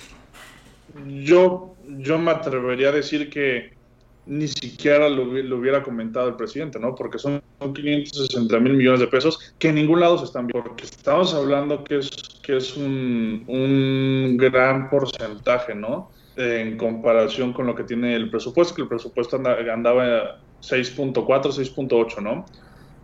[1.07, 3.73] yo, yo me atrevería a decir que
[4.25, 6.95] ni siquiera lo, hubiera comentado el presidente, ¿no?
[6.95, 10.67] Porque son, 560 mil millones de pesos que en ningún lado se están viendo.
[10.69, 12.09] Porque estamos hablando que es,
[12.41, 16.09] que es un, un gran porcentaje, ¿no?
[16.35, 22.45] En comparación con lo que tiene el presupuesto, que el presupuesto andaba 6.4, 6.8, ¿no?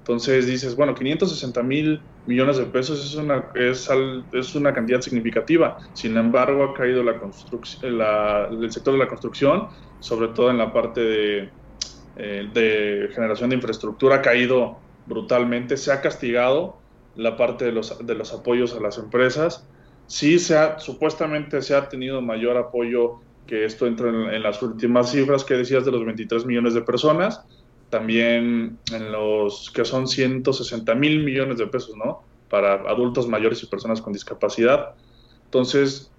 [0.10, 3.88] Entonces dices, bueno, 560 mil millones de pesos es una, es,
[4.32, 5.78] es, una cantidad significativa.
[5.94, 7.22] Sin embargo, ha caído la
[7.84, 9.68] la, el sector de la construcción,
[10.00, 11.50] sobre todo en la parte de,
[12.16, 15.78] eh, de generación de infraestructura, ha caído brutalmente.
[15.78, 16.80] Se ha castigado
[17.16, 19.70] la parte de los, de los apoyos a las empresas.
[20.08, 24.60] Sí, se ha, supuestamente se ha tenido mayor apoyo que esto entra en, en las
[24.64, 27.46] últimas cifras que decías de los 23 millones de personas
[27.90, 32.24] también en los que son 160 mil millones de pesos, ¿no?
[32.50, 34.96] Para adultos mayores y personas con discapacidad.
[35.46, 36.12] Entonces,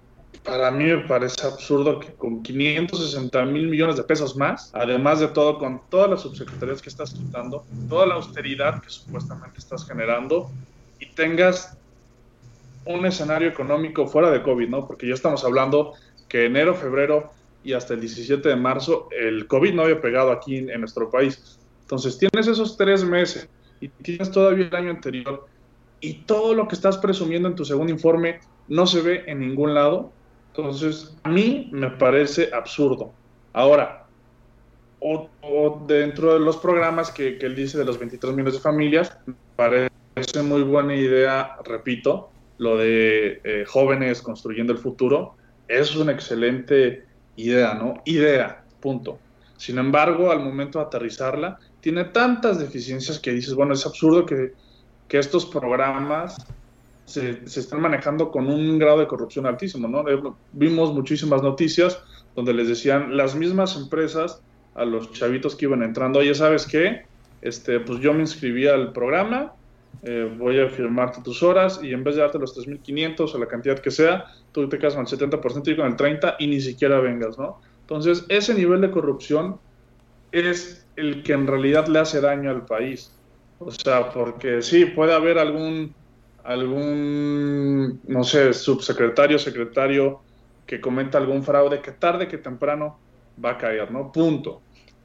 [0.44, 5.28] para mí me parece absurdo que con 560 mil millones de pesos más, además de
[5.28, 10.50] todo, con todas las subsecretarías que estás quitando, toda la austeridad que supuestamente estás generando,
[10.98, 11.76] y tengas
[12.84, 14.86] un escenario económico fuera de COVID, ¿no?
[14.86, 15.94] Porque ya estamos hablando
[16.28, 17.30] que enero, febrero
[17.62, 21.59] y hasta el 17 de marzo el COVID no había pegado aquí en nuestro país.
[21.90, 23.48] Entonces tienes esos tres meses
[23.80, 25.48] y tienes todavía el año anterior
[26.00, 29.74] y todo lo que estás presumiendo en tu segundo informe no se ve en ningún
[29.74, 30.12] lado.
[30.54, 33.12] Entonces, a mí me parece absurdo.
[33.52, 34.06] Ahora,
[35.00, 39.34] o, dentro de los programas que, él dice de los 23 millones de familias, me
[39.56, 39.90] parece
[40.44, 45.34] muy buena idea, repito, lo de eh, jóvenes construyendo el futuro.
[45.66, 48.00] Es una excelente idea, ¿no?
[48.04, 49.18] Idea, punto.
[49.56, 54.52] Sin embargo, al momento de aterrizarla, tiene tantas deficiencias que dices, bueno, es absurdo que,
[55.10, 56.36] estos programas
[57.04, 60.04] se, se, están manejando con un grado de corrupción altísimo, ¿no?
[60.52, 62.00] Vimos muchísimas noticias
[62.36, 64.40] donde les decían las mismas empresas
[64.76, 67.06] a los chavitos que iban entrando, oye, ¿sabes qué?
[67.42, 69.52] Este, pues yo me inscribí al programa,
[70.02, 73.46] eh, voy a firmarte tus horas y en vez de darte los 3.500 o la
[73.46, 76.60] cantidad que sea, tú te quedas con el 70% y con el 30% y ni
[76.60, 77.60] siquiera vengas, ¿no?
[77.82, 79.58] Entonces, ese nivel de corrupción
[80.32, 83.12] es el que en realidad le hace daño al país.
[83.58, 85.94] O sea, porque sí, puede haber algún,
[86.44, 90.20] algún, no sé, subsecretario, secretario
[90.66, 92.98] que cometa algún fraude que tarde que temprano
[93.42, 94.12] va a caer, ¿no?
[94.12, 94.62] Punto.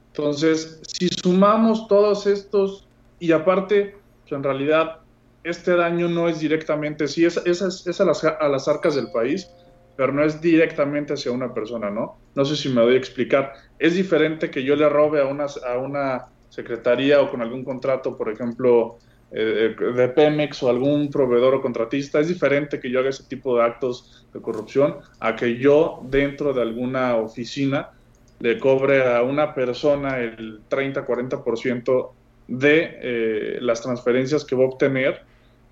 [0.08, 2.86] Entonces, si sumamos todos estos,
[3.18, 5.00] y aparte, pues, en realidad
[5.44, 9.10] este daño no es directamente, sí, es, es, es a, las, a las arcas del
[9.10, 9.48] país,
[9.96, 12.18] pero no es directamente hacia una persona, ¿no?
[12.34, 13.52] No sé si me voy a explicar.
[13.78, 18.16] Es diferente que yo le robe a una, a una secretaría o con algún contrato,
[18.16, 18.98] por ejemplo,
[19.32, 23.56] eh, de Pemex o algún proveedor o contratista, es diferente que yo haga ese tipo
[23.56, 27.90] de actos de corrupción a que yo dentro de alguna oficina
[28.38, 32.10] le cobre a una persona el 30-40%
[32.48, 35.22] de eh, las transferencias que va a obtener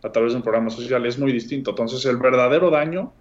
[0.02, 1.06] a través de un programa social.
[1.06, 1.70] Es muy distinto.
[1.70, 3.12] Entonces, el verdadero daño,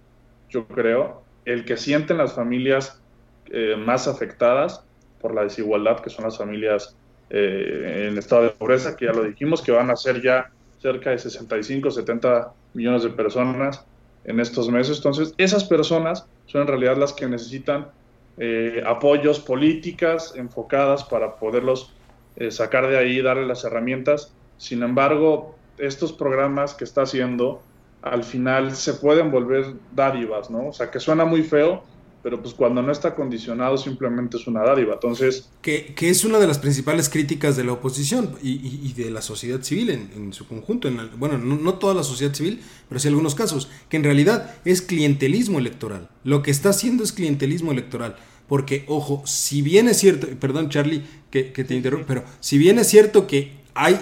[0.50, 3.00] yo creo, el que sienten las familias
[3.50, 4.84] eh, más afectadas
[5.20, 6.96] por la desigualdad, que son las familias
[7.30, 11.10] eh, en estado de pobreza, que ya lo dijimos, que van a ser ya cerca
[11.10, 13.84] de 65, 70 millones de personas
[14.24, 14.98] en estos meses.
[14.98, 17.88] Entonces, esas personas son en realidad las que necesitan
[18.36, 21.92] eh, apoyos, políticas enfocadas para poderlos
[22.36, 24.32] eh, sacar de ahí, darle las herramientas.
[24.58, 27.62] Sin embargo, estos programas que está haciendo,
[28.02, 30.68] al final se pueden volver dádivas, ¿no?
[30.68, 31.82] O sea, que suena muy feo,
[32.24, 34.94] pero pues cuando no está condicionado simplemente es una dádiva.
[34.94, 35.50] Entonces...
[35.60, 39.90] Que, es una de las principales críticas de la oposición y, de la sociedad civil
[39.90, 40.88] en, su conjunto.
[40.88, 44.54] En bueno, no, no, toda la sociedad civil, pero sí algunos casos, que en realidad
[44.64, 46.08] es clientelismo electoral.
[46.24, 48.16] Lo que está haciendo es clientelismo electoral.
[48.48, 52.78] Porque, ojo, si bien es cierto, perdón Charlie que, que te interrumpo, pero si bien
[52.78, 54.00] es cierto que hay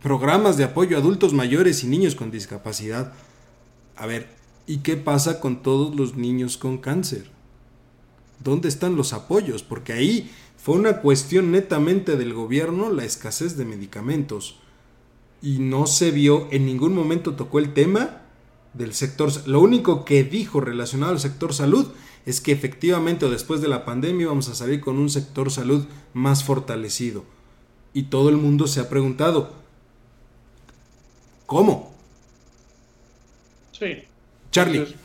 [0.00, 3.14] programas de apoyo a adultos mayores y niños con discapacidad,
[3.96, 4.28] a ver,
[4.68, 7.33] ¿y qué pasa con todos los niños con cáncer?
[8.42, 9.62] ¿Dónde están los apoyos?
[9.62, 14.56] Porque ahí fue una cuestión netamente del gobierno la escasez de medicamentos.
[15.42, 18.22] Y no se vio, en ningún momento tocó el tema
[18.72, 19.30] del sector.
[19.46, 21.88] Lo único que dijo relacionado al sector salud
[22.26, 26.44] es que efectivamente después de la pandemia vamos a salir con un sector salud más
[26.44, 27.24] fortalecido.
[27.92, 29.52] Y todo el mundo se ha preguntado,
[31.46, 31.94] ¿cómo?
[33.72, 34.04] Sí.
[34.50, 34.96] Charlie.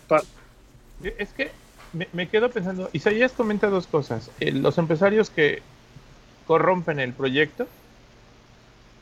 [1.17, 1.51] Es que
[1.93, 4.31] me, quedo pensando, Isaías comenta dos cosas.
[4.39, 5.61] Eh, los empresarios que
[6.45, 7.67] corrompen el proyecto,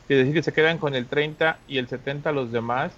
[0.10, 2.92] es decir, que se quedan con el 30 y el 70 los demás,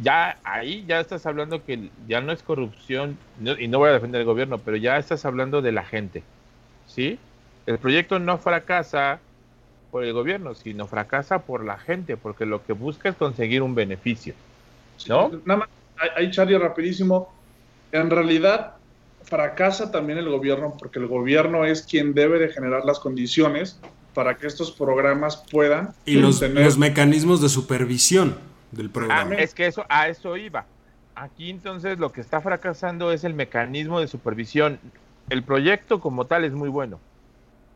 [0.00, 3.18] ya ahí ya estás hablando que ya no es corrupción,
[3.58, 6.22] y no voy a defender el gobierno, pero ya estás hablando de la gente,
[6.86, 7.18] ¿sí?
[7.66, 9.20] El proyecto no fracasa
[9.90, 13.74] por el gobierno, sino fracasa por la gente, porque lo que busca es conseguir un
[13.74, 14.34] beneficio,
[15.08, 15.30] ¿no?
[15.44, 15.68] nada más,
[16.16, 17.32] ahí Charlie, rapidísimo,
[17.90, 18.77] en realidad
[19.28, 23.78] fracasa también el gobierno porque el gobierno es quien debe de generar las condiciones
[24.14, 28.36] para que estos programas puedan y los, los mecanismos de supervisión
[28.72, 29.34] del programa.
[29.36, 30.66] Ah, es que eso a eso iba.
[31.14, 34.78] Aquí entonces lo que está fracasando es el mecanismo de supervisión.
[35.28, 37.00] El proyecto como tal es muy bueno,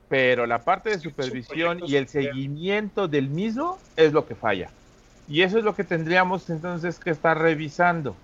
[0.09, 4.71] pero la parte de supervisión y el seguimiento del mismo es lo que falla.
[5.29, 8.17] Y eso es lo que tendríamos entonces que estar revisando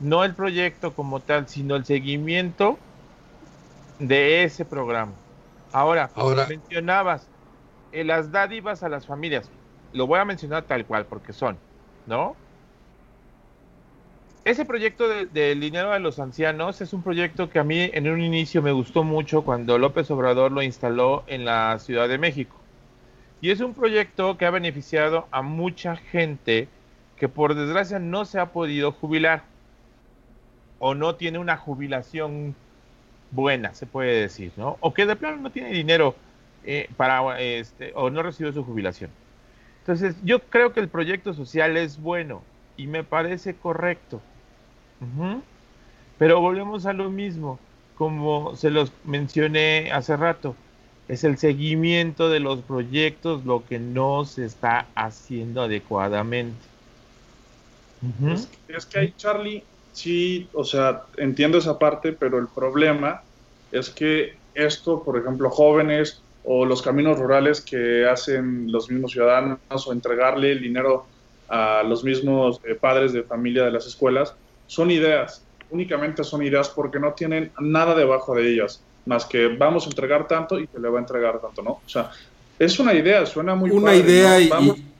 [0.00, 2.78] no el proyecto como tal, sino el seguimiento
[3.98, 5.12] de ese programa.
[5.72, 7.28] Ahora, Ahora mencionabas
[7.92, 9.50] eh, las dádivas a las familias.
[9.92, 11.56] Lo voy a mencionar tal cual porque son,
[12.06, 12.36] ¿no?
[14.44, 18.20] Ese proyecto del dinero a los ancianos es un proyecto que a mí en un
[18.20, 22.54] inicio me gustó mucho cuando López Obrador lo instaló en la Ciudad de México.
[23.40, 26.68] Y es un proyecto que ha beneficiado a mucha gente
[27.16, 29.44] que por desgracia no se ha podido jubilar
[30.86, 32.54] o no tiene una jubilación
[33.30, 34.76] buena, se puede decir, ¿no?
[34.80, 36.14] O que de plano no tiene dinero
[36.62, 39.10] eh, para, este, o no recibió su jubilación.
[39.80, 42.42] Entonces, yo creo que el proyecto social es bueno
[42.76, 44.20] y me parece correcto.
[46.18, 47.58] Pero volvemos a lo mismo,
[47.96, 50.54] como se los mencioné hace rato,
[51.08, 56.60] es el seguimiento de los proyectos lo que no se está haciendo adecuadamente.
[58.30, 63.22] es, es, que hay, Charlie, sí, o sea, entiendo esa parte, pero el problema
[63.72, 69.58] es que esto, por ejemplo, jóvenes o los caminos rurales que hacen los mismos ciudadanos
[69.86, 71.06] o entregarle el dinero
[71.48, 74.34] a los mismos eh, padres de familia de las escuelas,
[74.66, 79.86] son ideas, únicamente son ideas porque no tienen nada debajo de ellas, más que vamos
[79.86, 81.70] a entregar tanto y se le va a entregar tanto, ¿no?
[81.70, 82.10] O sea,
[82.58, 84.40] es una idea, suena muy Una idea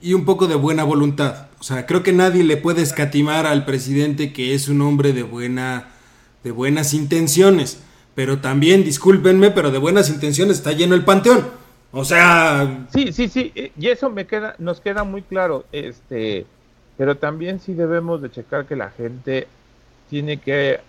[0.01, 1.47] y, un poco de buena voluntad.
[1.59, 5.23] O sea, creo que nadie le puede escatimar al presidente que es un hombre de
[5.23, 5.89] buena
[6.43, 7.81] de buenas intenciones,
[8.13, 11.43] pero también discúlpenme, pero de buenas intenciones está lleno el panteón.
[11.91, 16.45] O sea, sí, sí, sí, eh, y eso me queda nos queda muy claro, este,
[16.97, 19.47] pero también sí debemos de checar que la gente
[20.09, 20.81] tiene que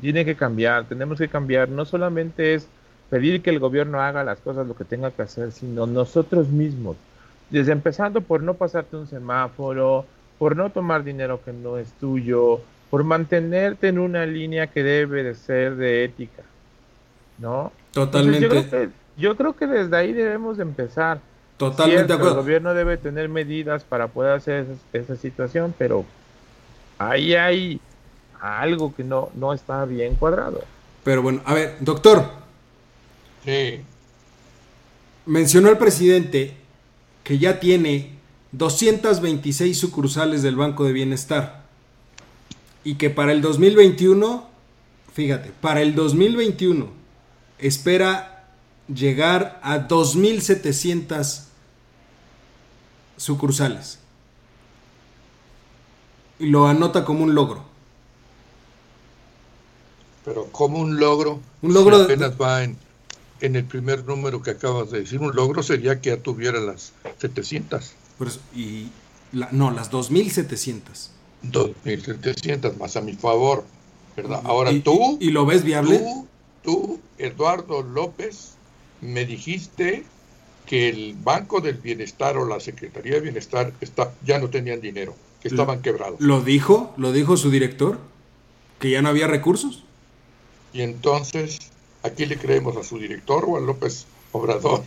[0.00, 2.68] tiene que cambiar, tenemos que cambiar, no solamente es
[3.10, 6.96] pedir que el gobierno haga las cosas lo que tenga que hacer, sino nosotros mismos.
[7.50, 10.06] Desde empezando por no pasarte un semáforo,
[10.38, 15.24] por no tomar dinero que no es tuyo, por mantenerte en una línea que debe
[15.24, 16.42] de ser de ética.
[17.38, 17.72] ¿No?
[17.92, 18.90] Totalmente.
[19.16, 21.20] yo, creo que, desde ahí debemos de empezar.
[21.56, 22.36] Totalmente de acuerdo.
[22.36, 26.04] El gobierno debe tener medidas para poder hacer esa, situación, pero
[26.98, 27.80] ahí hay
[28.40, 30.62] algo que no, no está bien cuadrado.
[31.02, 32.40] Pero bueno, a ver, doctor.
[33.44, 33.80] Sí.
[35.26, 36.56] Mencionó el presidente
[37.24, 38.18] que ya tiene
[38.52, 41.62] 226 sucursales del Banco de Bienestar
[42.82, 44.48] y que para el 2021,
[45.12, 46.88] fíjate, para el 2021
[47.58, 48.48] espera
[48.92, 51.44] llegar a 2.700
[53.16, 53.98] sucursales.
[56.38, 57.64] Y lo anota como un logro.
[60.24, 62.76] Pero como un logro, un logro apenas va en,
[63.40, 65.20] en, el primer número que acabas de decir.
[65.20, 67.94] Un logro sería que ya tuviera las 700.
[68.54, 68.88] y
[69.52, 71.10] no, las 2700.
[71.42, 73.64] 2700 más a mi favor,
[74.16, 74.42] ¿verdad?
[74.44, 75.18] Ahora tú.
[75.20, 75.98] ¿Y lo ves viable?
[75.98, 76.26] Tú,
[76.62, 78.54] tú, Eduardo López,
[79.00, 80.04] me dijiste
[80.66, 85.16] que el Banco del Bienestar o la Secretaría de Bienestar está, ya no tenían dinero,
[85.40, 86.20] que estaban quebrados.
[86.20, 86.94] ¿Lo dijo?
[86.96, 87.98] ¿Lo dijo su director?
[88.78, 89.84] ¿Que ya no había recursos?
[90.72, 91.58] Y entonces,
[92.02, 94.82] ¿aquí le creemos a su director o a López Obrador?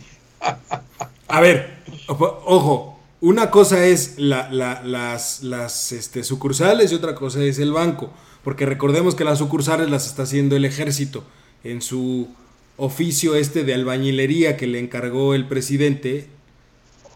[1.28, 7.72] a ver, ojo, una cosa es las, las este, sucursales y otra cosa es el
[7.72, 8.10] banco,
[8.42, 11.24] porque recordemos que las sucursales las está haciendo el ejército
[11.64, 12.28] en su
[12.76, 16.28] oficio este de albañilería que le encargó el presidente.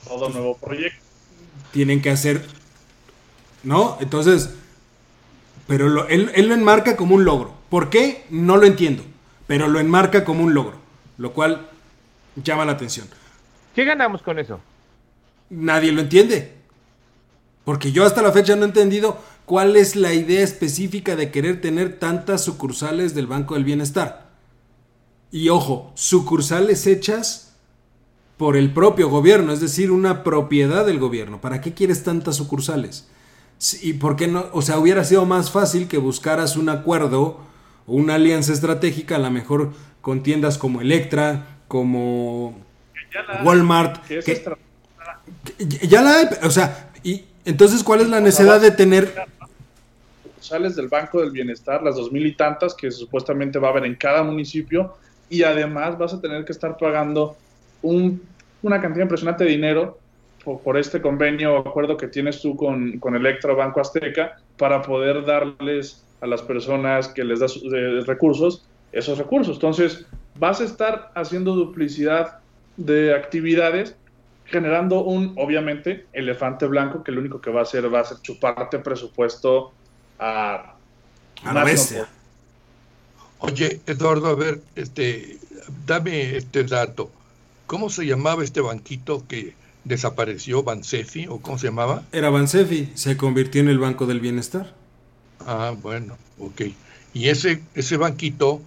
[0.05, 0.99] Todo nuevo proyecto.
[1.72, 2.42] Tienen que hacer,
[3.62, 3.99] ¿no?
[4.01, 4.51] Entonces,
[5.66, 7.53] pero él, él, lo enmarca como un logro.
[7.68, 8.24] ¿Por qué?
[8.30, 9.03] No lo entiendo,
[9.49, 10.76] pero lo enmarca como un logro,
[11.16, 11.68] lo cual
[12.36, 13.09] llama la atención.
[13.74, 14.61] ¿Qué ganamos con eso?
[15.51, 16.55] Nadie lo entiende.
[17.64, 21.61] Porque yo hasta la fecha no he entendido cuál es la idea específica de querer
[21.61, 24.28] tener tantas sucursales del Banco del Bienestar.
[25.30, 27.55] Y ojo, sucursales hechas
[28.36, 31.40] por el propio gobierno, es decir, una propiedad del gobierno.
[31.40, 33.09] ¿Para qué quieres tantas sucursales?
[33.80, 34.46] ¿Y por qué no?
[34.53, 37.47] O sea, hubiera sido más fácil que buscaras un acuerdo
[37.89, 42.57] una alianza estratégica, a lo mejor con tiendas como Electra, como
[43.43, 44.07] Walmart.
[44.07, 44.45] Que,
[45.86, 49.12] ya la o sea, y entonces, ¿cuál es la necesidad de tener
[50.24, 53.86] sucursales del Banco del Bienestar, las dos mil y tantas que supuestamente va a haber
[53.86, 54.95] en cada municipio,
[55.30, 57.36] y además vas a tener que estar pagando
[57.82, 59.99] una cantidad impresionante de dinero
[60.45, 65.24] por, este convenio o acuerdo que tienes tú con, con Electra Banco Azteca para poder
[65.26, 67.60] darles a las personas que les das
[68.06, 69.56] recursos esos recursos.
[69.56, 70.04] Entonces,
[70.38, 72.38] vas a estar haciendo duplicidad
[72.76, 73.94] de actividades,
[74.46, 78.18] generando un, obviamente, elefante blanco que lo único que va a hacer va a ser
[78.22, 79.72] chuparte presupuesto
[80.18, 80.74] a,
[81.44, 82.08] a la bestia.
[83.40, 85.38] Oye, Eduardo, a ver, este,
[85.86, 87.10] dame este dato.
[87.66, 89.54] ¿Cómo se llamaba este banquito que
[89.84, 92.02] desapareció, Bansefi, o cómo se llamaba?
[92.10, 94.77] Era Bansefi, se convirtió en el Banco del Bienestar.
[95.47, 96.62] Ah, bueno, ok.
[97.14, 98.61] Y ese, ese banquito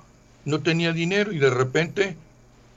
[0.46, 2.16] no tenía dinero y de repente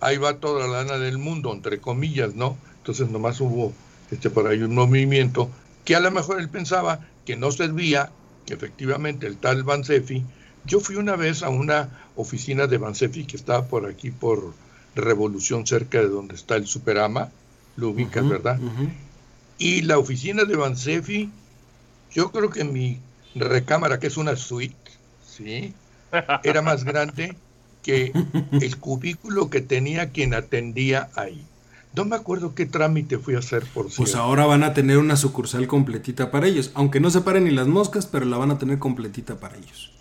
[0.00, 2.56] ahí va toda la lana del mundo, entre comillas, ¿no?
[2.78, 3.72] Entonces nomás hubo
[4.10, 5.50] este, por ahí un movimiento
[5.84, 8.10] que a lo mejor él pensaba que no servía,
[8.46, 10.22] que efectivamente el tal Bansefi
[10.66, 14.54] yo fui una vez a una oficina de Bansefi que estaba por aquí, por
[14.94, 17.30] Revolución, cerca de donde está el Superama,
[17.76, 18.60] lo ubicas, ¿verdad?
[19.58, 21.30] Y la oficina de Bansefi,
[22.12, 23.00] yo creo que mi
[23.34, 24.76] recámara, que es una suite,
[25.26, 25.74] ¿sí?
[26.42, 27.36] Era más grande
[27.82, 28.12] que
[28.52, 31.44] el cubículo que tenía quien atendía ahí.
[31.94, 35.16] No me acuerdo qué trámite fui a hacer por Pues ahora van a tener una
[35.16, 38.58] sucursal completita para ellos, aunque no se paren ni las moscas, pero la van a
[38.58, 39.92] tener completita para ellos.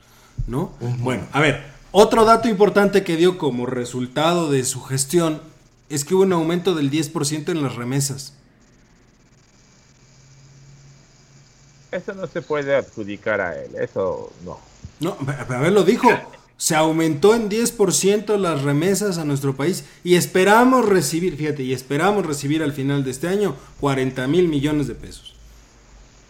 [0.48, 0.72] ¿no?
[1.00, 5.42] Bueno, a ver, otro dato importante que dio como resultado de su gestión
[5.90, 8.36] es que hubo un aumento del 10% en las remesas.
[11.94, 14.60] Eso no se puede adjudicar a él, eso no.
[15.00, 15.18] No,
[15.50, 16.10] a ver, lo dijo.
[16.56, 22.26] Se aumentó en 10% las remesas a nuestro país y esperamos recibir, fíjate, y esperamos
[22.26, 25.36] recibir al final de este año 40 mil millones de pesos.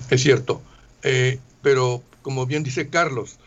[0.10, 0.62] Es cierto,
[1.04, 3.38] eh, pero como bien dice Carlos,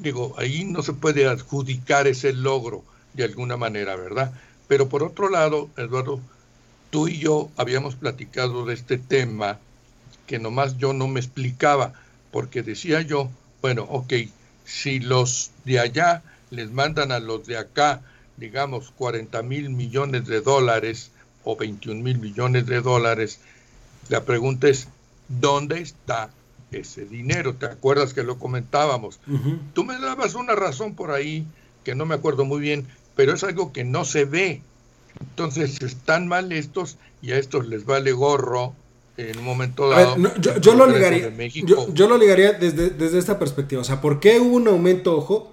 [0.00, 2.82] Digo, ahí no se puede adjudicar ese logro
[3.12, 4.32] de alguna manera, ¿verdad?
[4.66, 6.20] Pero por otro lado, Eduardo,
[6.88, 9.58] tú y yo habíamos platicado de este tema
[10.30, 11.92] que nomás yo no me explicaba,
[12.30, 13.28] porque decía yo,
[13.62, 14.12] bueno, ok,
[14.64, 18.00] si los de allá les mandan a los de acá,
[18.36, 21.10] digamos, 40 mil millones de dólares
[21.42, 23.40] o 21 mil millones de dólares,
[24.08, 24.86] la pregunta es,
[25.26, 26.30] ¿dónde está
[26.70, 27.56] ese dinero.
[27.56, 29.18] ¿Te acuerdas que lo comentábamos?
[29.74, 31.44] Tú me dabas una razón por ahí
[31.82, 34.62] que no me acuerdo muy bien, pero es algo que no se ve.
[35.18, 38.76] Entonces están mal estos y a estos les vale gorro
[39.28, 40.16] en un momento dado.
[40.38, 41.30] yo, lo ligaría,
[41.64, 43.82] yo, lo ligaría desde, desde esta perspectiva.
[43.82, 45.52] O sea, ¿por qué hubo un aumento, ojo?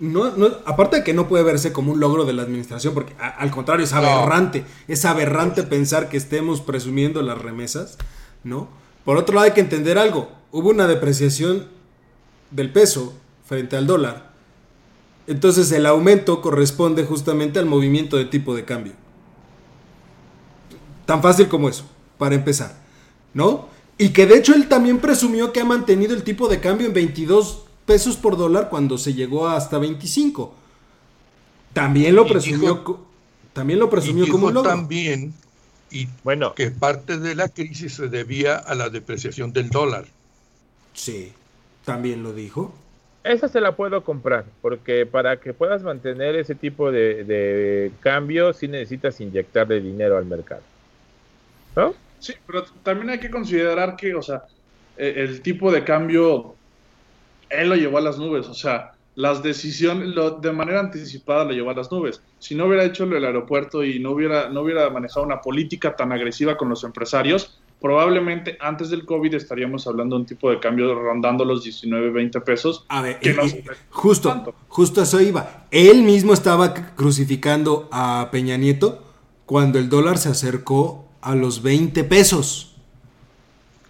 [0.00, 3.14] No, no, aparte de que no puede verse como un logro de la administración, porque
[3.18, 7.96] al contrario es aberrante, es aberrante pensar que estemos presumiendo las remesas,
[8.42, 8.68] ¿no?
[9.04, 11.68] Por otro lado hay que entender algo, hubo una depreciación
[12.50, 13.14] del peso
[13.46, 14.32] frente al dólar,
[15.28, 18.92] entonces el aumento corresponde justamente al movimiento de tipo de cambio.
[21.06, 21.84] Tan fácil como eso,
[22.18, 22.83] para empezar,
[23.34, 23.68] ¿no?
[23.98, 26.94] Y que de hecho él también presumió que ha mantenido el tipo de cambio en
[26.94, 30.54] 22 pesos por dólar cuando se llegó hasta 25.
[31.72, 33.00] También lo presumió,
[33.52, 35.34] también lo presumió como un También
[35.94, 40.06] y bueno, que parte de la crisis se debía a la depreciación del dólar.
[40.92, 41.32] Sí,
[41.84, 42.74] también lo dijo.
[43.22, 48.52] Esa se la puedo comprar, porque para que puedas mantener ese tipo de, de cambio,
[48.52, 50.62] sí necesitas inyectarle dinero al mercado.
[51.76, 51.94] ¿No?
[52.24, 54.44] Sí, pero también hay que considerar que, o sea,
[54.96, 56.54] e, el tipo de cambio
[57.50, 61.52] él lo llevó a las nubes, o sea, las decisiones, lo, de manera anticipada lo
[61.52, 62.22] llevó a las nubes.
[62.38, 66.12] Si no hubiera hecho el aeropuerto y no hubiera, no hubiera manejado una política tan
[66.12, 70.94] agresiva con los empresarios, probablemente antes del COVID estaríamos hablando de un tipo de cambio
[70.94, 72.86] rondando los 19, 20 pesos.
[72.88, 73.18] A ver,
[73.90, 75.66] justo, justo eso iba.
[75.70, 79.04] Él mismo estaba crucificando a Peña Nieto
[79.44, 82.76] cuando el dólar se acercó a los 20 pesos.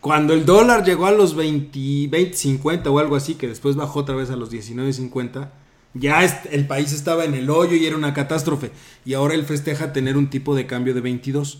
[0.00, 4.00] Cuando el dólar llegó a los 20, 20, 50 o algo así, que después bajó
[4.00, 5.48] otra vez a los 19.50,
[5.94, 8.70] ya el país estaba en el hoyo y era una catástrofe.
[9.04, 11.58] Y ahora él festeja tener un tipo de cambio de 22.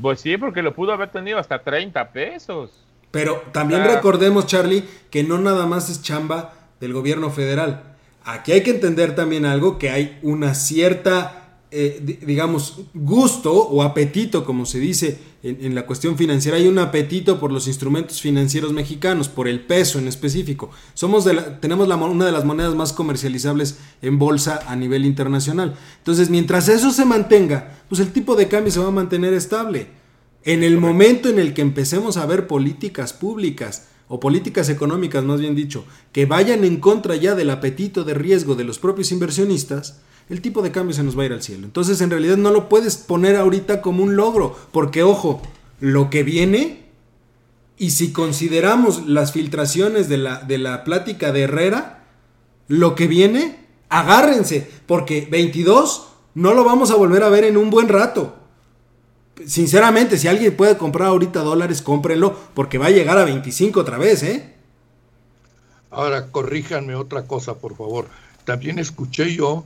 [0.00, 2.70] Pues sí, porque lo pudo haber tenido hasta 30 pesos.
[3.10, 7.82] Pero también recordemos, Charlie, que no nada más es chamba del gobierno federal.
[8.24, 11.37] Aquí hay que entender también algo, que hay una cierta
[11.70, 17.38] eh, digamos, gusto o apetito, como se dice en, la cuestión financiera, hay un apetito
[17.38, 20.70] por los instrumentos financieros mexicanos, por el peso en específico.
[20.94, 25.76] Somos de tenemos la, una de las monedas más comercializables en bolsa a nivel internacional.
[25.98, 29.88] Entonces, mientras eso se mantenga, pues el tipo de cambio se va a mantener estable.
[30.44, 35.38] En el momento en el que empecemos a ver políticas públicas, o políticas económicas más
[35.38, 40.00] bien dicho, que vayan en contra ya del apetito de riesgo de los propios inversionistas,
[40.28, 41.64] el tipo de cambio se nos va a ir al cielo.
[41.64, 45.40] Entonces, en realidad no lo puedes poner ahorita como un logro, porque ojo,
[45.80, 46.84] lo que viene,
[47.78, 52.04] y si consideramos las filtraciones de la, de la plática de Herrera,
[52.66, 57.70] lo que viene, agárrense, porque 22 no lo vamos a volver a ver en un
[57.70, 58.36] buen rato.
[59.46, 63.96] Sinceramente, si alguien puede comprar ahorita dólares, cómprenlo, porque va a llegar a 25 otra
[63.96, 64.54] vez, ¿eh?
[65.90, 68.08] Ahora, corríjanme otra cosa, por favor.
[68.44, 69.64] También escuché yo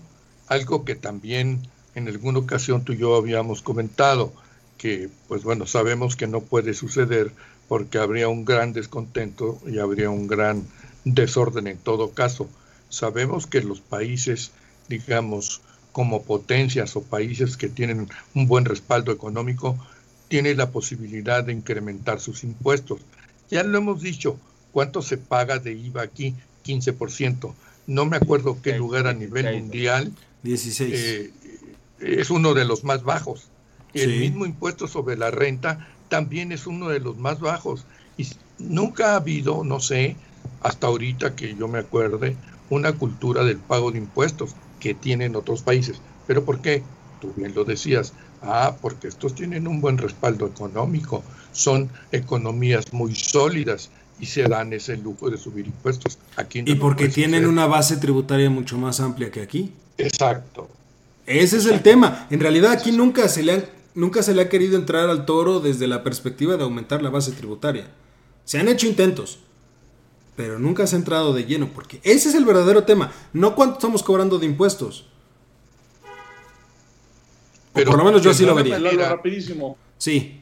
[0.52, 1.62] algo que también
[1.94, 4.32] en alguna ocasión tú y yo habíamos comentado,
[4.78, 7.32] que pues bueno, sabemos que no puede suceder
[7.68, 10.66] porque habría un gran descontento y habría un gran
[11.04, 12.48] desorden en todo caso.
[12.88, 14.52] Sabemos que los países,
[14.88, 19.78] digamos, como potencias o países que tienen un buen respaldo económico,
[20.28, 23.00] tienen la posibilidad de incrementar sus impuestos.
[23.50, 24.38] Ya lo hemos dicho,
[24.72, 26.34] ¿cuánto se paga de IVA aquí?
[26.64, 27.52] 15%.
[27.86, 30.12] No me acuerdo qué lugar a nivel mundial
[30.42, 30.92] 16.
[30.94, 31.30] Eh,
[32.00, 33.48] es uno de los más bajos.
[33.94, 37.84] El mismo impuesto sobre la renta también es uno de los más bajos.
[38.16, 38.26] Y
[38.58, 40.16] nunca ha habido, no sé,
[40.62, 42.36] hasta ahorita que yo me acuerde,
[42.70, 46.00] una cultura del pago de impuestos que tienen otros países.
[46.26, 46.82] ¿Pero por qué?
[47.20, 48.14] Tú bien lo decías.
[48.40, 51.22] Ah, porque estos tienen un buen respaldo económico,
[51.52, 53.90] son economías muy sólidas
[54.22, 56.16] y se dan ese lujo de subir impuestos.
[56.36, 59.72] Aquí y porque tienen una base tributaria mucho más amplia que aquí.
[59.98, 60.70] Exacto.
[61.26, 62.28] Ese es el tema.
[62.30, 63.66] En realidad aquí nunca se, le
[63.96, 67.32] nunca se le ha querido entrar al toro desde la perspectiva de aumentar la base
[67.32, 67.88] tributaria.
[68.44, 69.40] Se han hecho intentos,
[70.36, 73.74] pero nunca se ha entrado de lleno, porque ese es el verdadero tema, no cuánto
[73.74, 75.06] estamos cobrando de impuestos.
[77.72, 78.78] Pero por lo menos yo así lo vería.
[78.78, 79.76] rapidísimo.
[79.98, 80.40] Sí.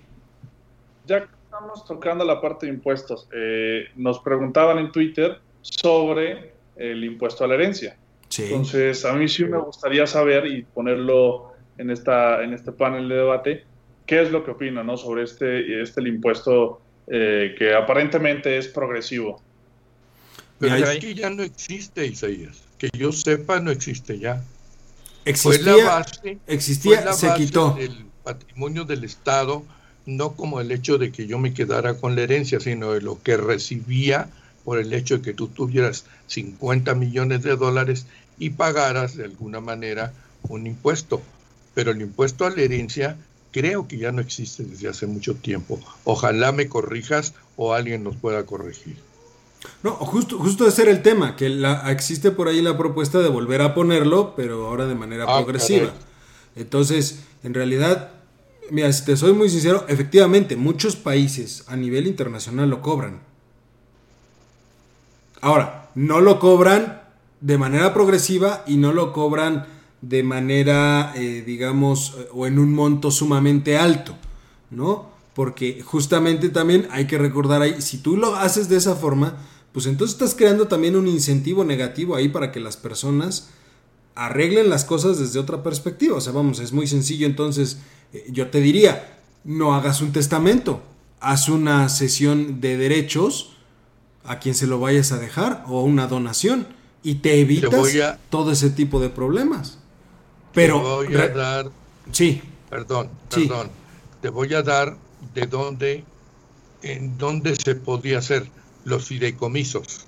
[1.07, 1.27] Ya
[1.61, 3.29] estamos tocando la parte de impuestos.
[3.33, 7.97] Eh, nos preguntaban en Twitter sobre el impuesto a la herencia.
[8.39, 13.17] Entonces, a mí sí me gustaría saber y ponerlo en, esta, en este panel de
[13.17, 13.65] debate,
[14.07, 14.97] qué es lo que opina ¿no?
[14.97, 19.43] sobre este, este el impuesto eh, que aparentemente es progresivo.
[20.59, 22.63] Pero es que ya no existe, Isaías.
[22.79, 24.43] Que yo sepa, no existe ya.
[25.27, 27.77] Existía, fue la base, existía se quitó.
[27.79, 29.65] El patrimonio del Estado,
[30.17, 33.23] no como el hecho de que yo me quedara con la herencia, sino de lo
[33.23, 34.29] que recibía
[34.65, 38.07] por el hecho de que tú tuvieras 50 millones de dólares
[38.39, 40.13] y pagaras de alguna manera
[40.49, 41.23] un impuesto.
[41.75, 43.17] pero el impuesto a la herencia
[43.53, 45.81] creo que ya no existe desde hace mucho tiempo.
[46.05, 48.97] Ojalá me corrijas o alguien nos pueda corregir.
[49.83, 53.29] No, justo, justo ese era el tema, que la, existe por ahí la propuesta de
[53.29, 55.93] volver a ponerlo, pero ahora de manera ah, progresiva.
[56.57, 58.11] Entonces, en realidad,
[58.71, 63.21] mira, si te soy muy sincero, efectivamente, muchos países a nivel internacional lo cobran.
[65.41, 67.03] Ahora, no lo cobran
[67.41, 69.67] de manera progresiva y no lo cobran
[70.03, 74.17] de manera, eh, digamos, eh, o en un monto sumamente alto,
[74.71, 75.11] ¿no?
[75.35, 79.37] Porque justamente también hay que recordar ahí, si tú lo haces de esa forma,
[79.73, 83.51] pues entonces estás creando también un incentivo negativo ahí para que las personas
[84.15, 86.17] arreglen las cosas desde otra perspectiva.
[86.17, 87.27] O sea, vamos, es muy sencillo.
[87.27, 87.79] Entonces,
[88.13, 90.83] eh, yo te diría, no hagas un testamento,
[91.21, 93.57] haz una sesión de derechos
[94.25, 96.67] a quien se lo vayas a dejar o una donación
[97.03, 97.71] y te evitas
[98.29, 99.79] todo ese tipo de problemas.
[100.53, 101.71] Pero te voy a dar
[102.13, 103.71] sí, perdón, perdón.
[104.21, 104.97] Te voy a dar
[105.35, 106.05] de dónde
[106.83, 108.49] en dónde se podía hacer
[108.85, 110.07] los fideicomisos.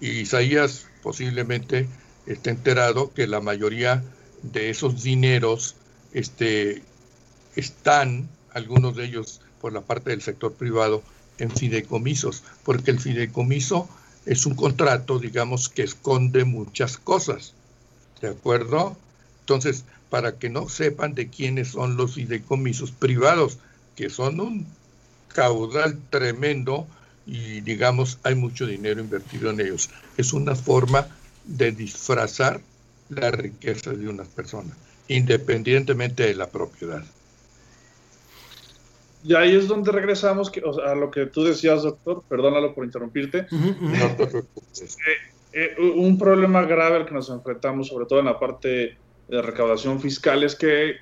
[0.00, 1.88] Y Isaías posiblemente
[2.26, 4.02] esté enterado que la mayoría
[4.42, 5.76] de esos dineros
[6.12, 6.82] este,
[7.54, 11.02] están, algunos de ellos por la parte del sector privado,
[11.38, 13.88] en fideicomisos, porque el fideicomiso
[14.24, 17.52] es un contrato, digamos, que esconde muchas cosas.
[18.20, 18.96] ¿De acuerdo?
[19.40, 23.58] Entonces, para que no sepan de quiénes son los fideicomisos privados,
[23.94, 24.66] que son un
[25.28, 26.86] caudal tremendo
[27.26, 29.90] y digamos hay mucho dinero invertido en ellos.
[30.16, 31.08] Es una forma
[31.46, 32.60] de disfrazar
[33.08, 34.76] la riqueza de unas personas,
[35.08, 37.04] independientemente de la propiedad.
[39.24, 40.52] Y ahí es donde regresamos
[40.84, 43.46] a lo que tú decías, doctor, perdónalo por interrumpirte.
[43.50, 45.16] Eh,
[45.52, 48.96] eh, un problema grave al que nos enfrentamos, sobre todo en la parte
[49.28, 50.96] de recaudación fiscal, es que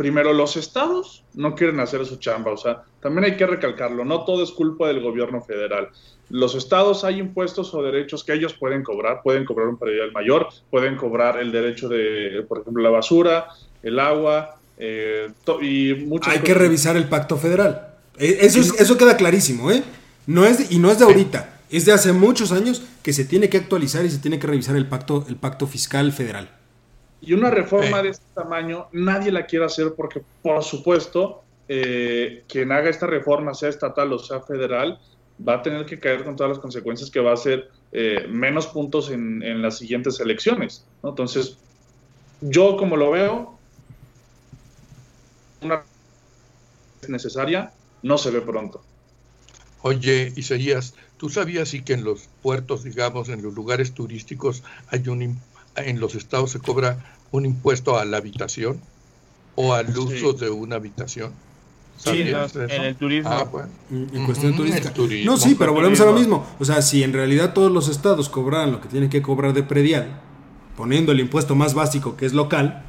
[0.00, 4.24] primero los estados no quieren hacer su chamba, o sea, también hay que recalcarlo, no
[4.24, 5.90] todo es culpa del gobierno federal.
[6.30, 10.48] Los estados hay impuestos o derechos que ellos pueden cobrar, pueden cobrar un predial mayor,
[10.70, 13.48] pueden cobrar el derecho de, por ejemplo, la basura,
[13.82, 15.28] el agua, eh,
[15.60, 17.88] y muchas Hay que revisar el pacto federal.
[18.16, 19.82] E, eso, eso queda clarísimo, ¿eh?
[20.26, 23.50] No es y no es de ahorita, es de hace muchos años que se tiene
[23.50, 26.59] que actualizar y se tiene que revisar el pacto, el pacto fiscal federal.
[27.20, 32.72] Y una reforma de este tamaño nadie la quiere hacer porque, por supuesto, eh, quien
[32.72, 34.98] haga esta reforma, sea estatal o sea federal,
[35.46, 38.66] va a tener que caer con todas las consecuencias que va a ser eh, menos
[38.66, 40.84] puntos en, las siguientes elecciones.
[41.02, 41.58] Entonces,
[42.40, 43.58] yo como lo veo,
[45.60, 45.82] una
[47.08, 48.82] necesaria no se ve pronto.
[49.82, 55.08] Oye, Isaías, ¿tú sabías y que en los puertos, digamos, en los lugares turísticos, hay
[55.08, 55.22] un
[55.76, 56.98] en los estados se cobra
[57.30, 58.80] un impuesto a la habitación
[59.54, 61.32] o al uso de una habitación.
[61.96, 63.30] Sí, en el turismo.
[63.30, 63.46] Ah,
[63.90, 64.90] en cuestión turística.
[65.24, 66.46] no, sí, pero volvemos a lo mismo.
[66.58, 69.62] O sea, si en realidad todos los estados cobraran lo que tienen que cobrar de
[69.62, 70.18] predial,
[70.78, 72.84] poniendo el impuesto más básico que es local,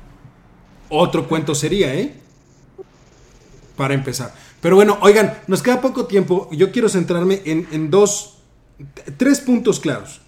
[0.88, 2.16] otro cuento sería, ¿eh?
[3.76, 4.34] Para empezar.
[4.62, 6.48] Pero bueno, oigan, nos queda poco tiempo.
[6.54, 8.38] Yo quiero centrarme en, en dos,
[9.18, 10.22] tres puntos claros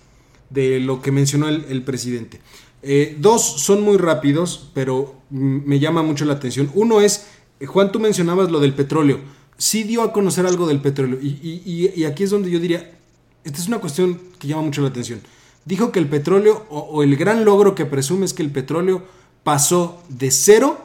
[0.54, 2.40] de lo que mencionó el, presidente.
[2.84, 6.70] Eh, dos son muy rápidos, pero me llama mucho la atención.
[6.76, 7.28] Uno es,
[7.60, 9.20] eh, Juan, tú mencionabas lo del petróleo.
[9.58, 11.20] Sí dio a conocer algo del petróleo.
[11.22, 12.98] Y, aquí es donde yo diría,
[13.44, 15.22] esta es una cuestión que llama mucho la atención.
[15.66, 19.04] Dijo que el petróleo, o, el gran logro que presume es que el petróleo
[19.44, 20.78] pasó de 0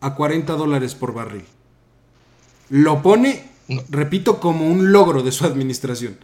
[0.00, 1.44] a 40 dólares por barril.
[2.68, 3.48] Lo pone,
[3.88, 6.18] repito, como un logro de su administración.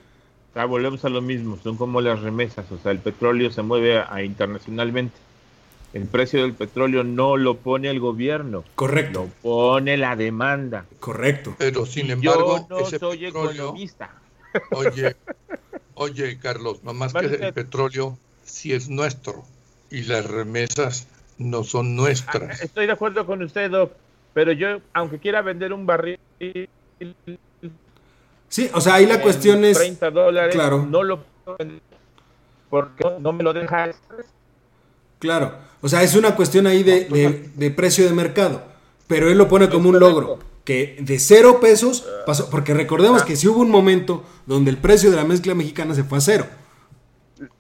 [0.54, 3.98] Ah, volvemos a lo mismo, son como las remesas, o sea, el petróleo se mueve
[3.98, 5.16] a, internacionalmente.
[5.92, 8.64] El precio del petróleo no lo pone el gobierno.
[8.76, 9.24] Correcto.
[9.24, 10.86] Lo pone la demanda.
[11.00, 11.54] Correcto.
[11.58, 14.14] Pero sin embargo, yo no soy economista.
[14.70, 15.16] Oye,
[15.94, 19.44] oye, Carlos, nomás que el petróleo sí es nuestro
[19.90, 22.60] y las remesas no son nuestras.
[22.60, 23.92] Ah, estoy de acuerdo con usted, Doc,
[24.32, 26.18] pero yo, aunque quiera vender un barril
[28.50, 29.78] Sí, o sea, ahí la cuestión es.
[29.78, 30.54] 30 dólares.
[30.54, 30.84] Claro.
[30.84, 31.24] No lo.
[32.68, 33.90] Porque no me lo deja.
[35.20, 35.54] Claro.
[35.80, 38.62] O sea, es una cuestión ahí de, precio de mercado.
[39.06, 40.40] Pero él lo pone como un logro.
[40.64, 42.50] Que de cero pesos pasó.
[42.50, 46.02] Porque recordemos que si hubo un momento donde el precio de la mezcla mexicana se
[46.02, 46.46] fue a cero.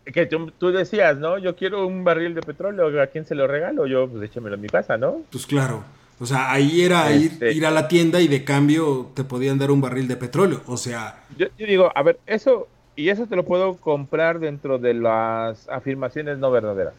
[0.04, 1.38] Que tú, decías, ¿no?
[1.38, 3.00] Yo quiero un barril de petróleo.
[3.00, 3.86] ¿A quién se lo regalo?
[3.86, 5.22] Yo, pues échamelo en mi casa, ¿no?
[5.30, 5.84] Pues claro.
[6.20, 9.70] O sea, ahí era este ir, a la tienda y de cambio te podían dar
[9.70, 10.62] un barril de petróleo.
[10.66, 11.24] O sea.
[11.36, 12.68] Yo, digo, a ver, eso.
[12.94, 16.92] Y eso te lo puedo comprar dentro de las afirmaciones no verdaderas.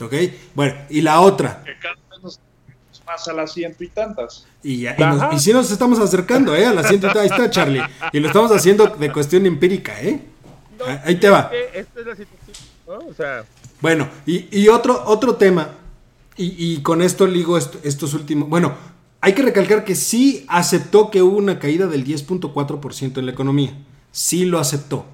[0.00, 0.14] Ok.
[0.54, 1.62] Bueno, y la otra.
[3.06, 4.46] más a las ciento y tantas.
[4.62, 6.64] Y, y, si nos estamos acercando, ¿eh?
[6.64, 7.30] A las ciento y tantas.
[7.30, 7.82] Ahí está, Charlie.
[8.12, 10.20] Y lo estamos haciendo de cuestión empírica, ¿eh?
[11.04, 11.50] Ahí te va.
[11.74, 13.44] Esta es la situación, O sea...
[13.80, 15.70] Bueno, y, otro, otro tema,
[16.38, 18.48] y, con esto ligo estos últimos...
[18.48, 18.74] Bueno,
[19.20, 23.76] hay que recalcar que sí aceptó que hubo una caída del 10.4% en la economía.
[24.12, 25.04] Sí lo aceptó.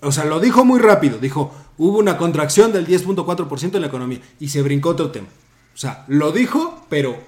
[0.00, 1.18] O sea, lo dijo muy rápido.
[1.18, 4.20] Dijo, hubo una contracción del 10.4% en la economía.
[4.40, 5.28] Y se brincó otro tema.
[5.74, 7.18] O sea, lo dijo, pero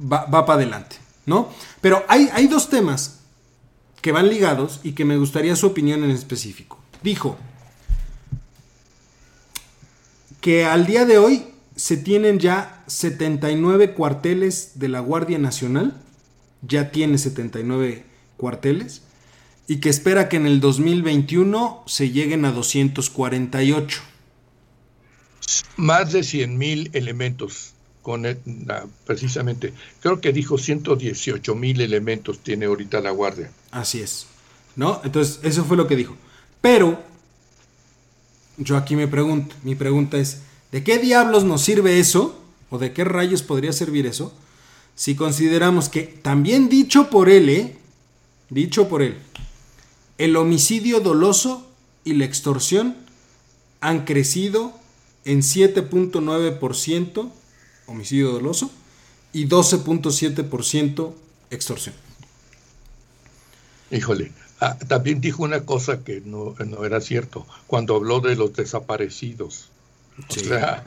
[0.00, 1.48] va, para adelante, ¿no?
[1.80, 3.20] Pero hay, hay dos temas
[4.02, 6.78] que van ligados y que me gustaría su opinión en específico.
[7.02, 7.38] Dijo
[10.48, 11.44] que al día de hoy
[11.76, 16.00] se tienen ya 79 cuarteles de la Guardia Nacional,
[16.62, 18.06] ya tiene 79
[18.38, 19.02] cuarteles,
[19.66, 24.00] y que espera que en el 2021 se lleguen a 248.
[25.76, 28.24] Más de 100 mil elementos, con
[29.04, 33.50] precisamente, creo que dijo 118 mil elementos tiene ahorita la Guardia.
[33.70, 34.26] Así es,
[34.76, 35.02] ¿no?
[35.04, 36.16] Entonces, eso fue lo que dijo.
[36.62, 37.02] Pero,
[38.58, 42.38] yo aquí me pregunto, mi pregunta es, ¿De qué diablos nos sirve eso?
[42.70, 44.34] ¿O de qué rayos podría servir eso?
[44.94, 47.76] Si consideramos que también dicho por él, ¿eh?
[48.50, 49.16] dicho por él,
[50.18, 51.66] el homicidio doloso
[52.04, 52.96] y la extorsión
[53.80, 54.72] han crecido
[55.24, 57.30] en 7.9%
[57.86, 58.70] homicidio doloso
[59.32, 61.12] y 12.7%
[61.50, 61.94] extorsión.
[63.90, 68.54] Híjole, ah, también dijo una cosa que no, no era cierto cuando habló de los
[68.54, 69.70] desaparecidos.
[70.28, 70.84] O sea,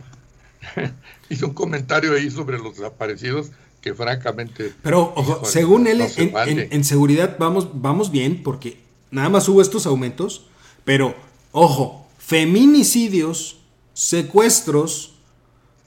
[1.30, 3.52] hizo un comentario ahí sobre los desaparecidos
[3.82, 4.74] que francamente...
[4.84, 10.46] Pero, ojo, según él, en, seguridad vamos, vamos bien porque nada más hubo estos aumentos,
[10.86, 11.16] pero,
[11.52, 13.60] ojo, feminicidios,
[13.94, 15.16] secuestros,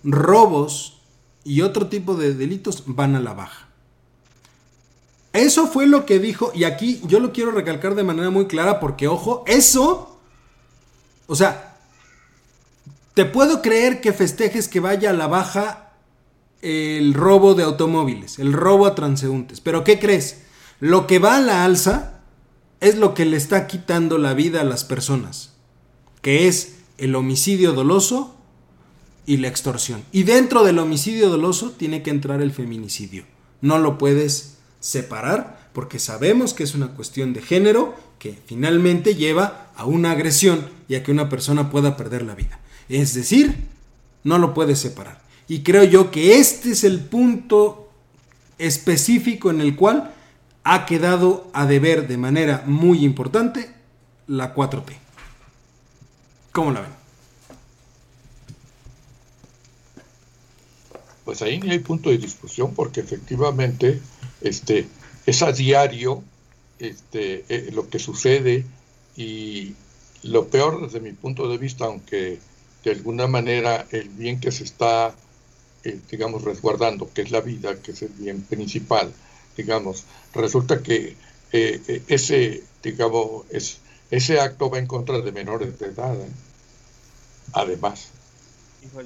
[0.03, 1.01] robos
[1.45, 3.64] y otro tipo de delitos van a la baja.
[5.35, 8.79] Eso fue lo que dijo, y aquí yo lo quiero recalcar de manera muy clara
[8.79, 10.17] porque, ojo, eso,
[11.27, 11.77] o sea,
[13.15, 15.93] te puedo creer que festejes que vaya a la baja
[16.63, 19.61] el robo de automóviles, el robo a transeúntes.
[19.61, 20.43] Pero ¿qué crees?
[20.79, 22.21] Lo que va a la alza
[22.81, 25.55] es lo que le está quitando la vida a las personas,
[26.23, 28.37] que es el homicidio doloso
[29.27, 30.05] y la extorsión.
[30.13, 33.25] Y dentro del homicidio doloso tiene que entrar el feminicidio.
[33.61, 34.54] No lo puedes
[34.85, 40.69] separar porque sabemos que es una cuestión de género que finalmente lleva a una agresión
[40.89, 42.61] y a que una persona pueda perder la vida.
[42.91, 43.57] Es decir,
[44.25, 45.23] no lo puedes separar.
[45.49, 47.91] Y creo yo que este es el punto
[48.59, 50.13] específico en el cual
[50.65, 53.71] ha quedado a deber de manera muy importante
[54.27, 54.93] la 4T.
[56.53, 56.91] ¿Cómo la ven?
[61.25, 64.01] Pues ahí hay punto de discusión porque efectivamente
[64.45, 64.87] este,
[65.27, 66.23] es a diario
[66.79, 68.65] este, eh, lo que sucede
[69.17, 69.75] y
[70.23, 72.39] lo peor desde mi punto de vista, aunque
[72.85, 75.15] de alguna manera el bien que se está,
[75.85, 79.13] eh, digamos, resguardando, que es la vida, que es el bien principal,
[79.57, 81.17] digamos, resulta que
[81.53, 83.79] eh, ese, digamos, es,
[84.11, 86.17] ese acto va en contra de menores de edad.
[87.53, 88.09] Además,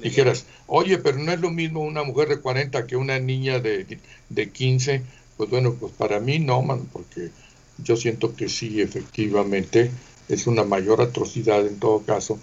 [0.01, 3.99] dijeras, oye, pero no es lo mismo una mujer de 40 que una niña de,
[4.29, 5.03] de 15.
[5.39, 7.31] Pues bueno, pues para mí no, man, porque
[7.77, 9.89] yo siento que sí, efectivamente,
[10.27, 12.37] es una mayor atrocidad en todo caso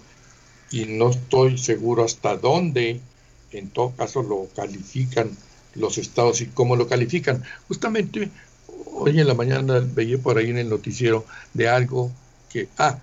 [0.71, 2.99] y no estoy seguro hasta dónde,
[3.51, 5.29] en todo caso, lo califican
[5.75, 7.43] los estados y cómo lo califican.
[7.67, 8.31] Justamente
[8.87, 11.23] hoy en la mañana veía por ahí en el noticiero
[11.53, 12.09] de algo
[12.49, 12.97] que, ah,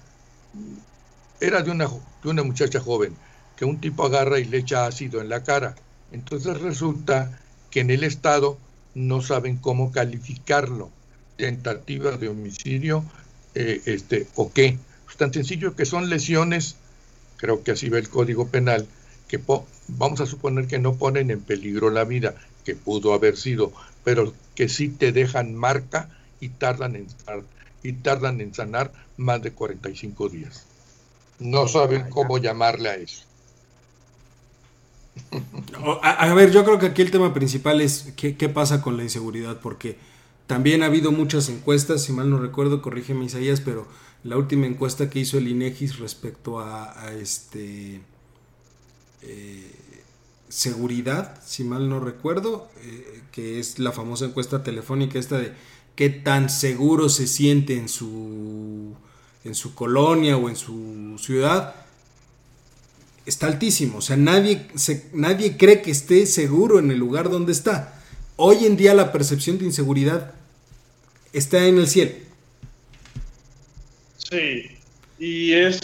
[1.41, 3.15] era de una, de una muchacha joven,
[3.55, 5.77] que un tipo agarra y le echa ácido en la cara.
[6.11, 7.39] Entonces resulta
[7.71, 8.59] que en el estado
[8.95, 10.91] no saben cómo calificarlo,
[11.37, 13.05] tentativa de homicidio,
[13.55, 14.79] eh, este, o qué.
[15.09, 16.77] Es tan sencillo que son lesiones
[17.37, 18.87] creo que así ve el Código Penal,
[19.29, 19.39] que
[19.89, 22.35] vamos a suponer que no ponen en peligro la vida,
[22.65, 23.73] que pudo haber sido,
[24.03, 26.09] pero que sí te dejan marca
[26.41, 27.07] y tardan en,
[27.83, 30.67] y tardan en sanar más de 45 días.
[31.39, 33.25] No saben cómo llamarle a eso.
[36.03, 39.61] A, ver, yo creo que aquí el tema principal es qué, pasa con la inseguridad,
[39.61, 39.97] porque
[40.47, 43.87] también ha habido muchas encuestas, si mal no recuerdo, corrígeme Isaías, pero
[44.23, 48.01] la última encuesta que hizo el INEGIS respecto a, este
[49.23, 49.71] eh,
[50.49, 55.53] seguridad, si mal no recuerdo, eh, que es la famosa encuesta telefónica esta de
[55.97, 58.95] qué tan seguro se siente en su
[59.45, 61.75] en su colonia o en su ciudad.
[63.27, 63.99] Está altísimo.
[63.99, 64.67] O sea, nadie,
[65.13, 68.01] nadie cree que esté seguro en el lugar donde está.
[68.37, 70.35] Hoy en día la percepción de inseguridad
[71.33, 72.13] está en el cielo.
[74.17, 74.79] Sí,
[75.19, 75.81] y es,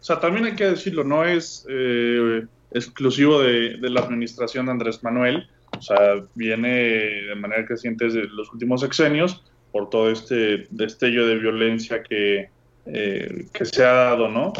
[0.00, 5.02] o sea, también hay que decirlo, no es eh, exclusivo de, la administración de Andrés
[5.02, 11.26] Manuel, o sea, viene de manera creciente desde los últimos sexenios por todo este destello
[11.26, 12.48] de violencia que,
[12.86, 14.52] eh, que se ha dado, ¿no?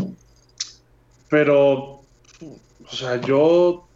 [1.29, 2.01] Pero,
[2.41, 3.87] o sea, yo,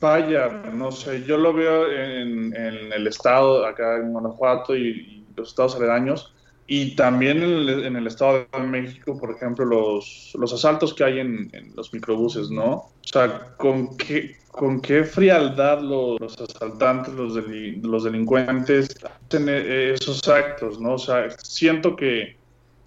[0.00, 5.76] vaya, no sé, yo lo veo en, el estado, acá en Guanajuato y, los estados
[5.76, 6.34] aledaños,
[6.66, 11.50] y también en el, Estado de México, por ejemplo, los, los asaltos que hay en,
[11.74, 12.70] los microbuses, ¿no?
[12.70, 17.34] O sea, ¿con qué, con qué frialdad los, asaltantes, los,
[17.82, 20.94] los delincuentes hacen e, esos actos, ¿no?
[20.94, 22.36] O sea, siento que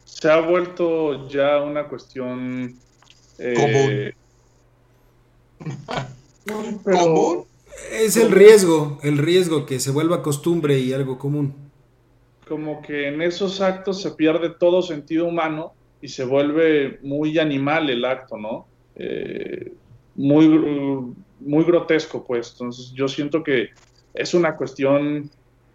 [0.06, 2.78] se ha vuelto ya una cuestión...
[3.40, 4.14] Eh,
[6.84, 7.46] ¿Común?
[7.92, 11.64] Es el riesgo, el riesgo que se vuelva costumbre y algo común
[12.48, 17.90] como que en esos actos se pierde todo sentido humano y se vuelve muy animal
[17.90, 18.68] el acto, ¿no?
[18.96, 19.72] Eh,
[20.16, 20.48] muy,
[21.40, 22.52] muy grotesco, pues.
[22.52, 23.70] Entonces yo siento que
[24.14, 25.30] es una cuestión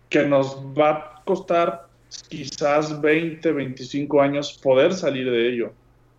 [0.09, 1.87] que nos va a costar
[2.29, 5.73] quizás 20, 25 años poder salir de ello.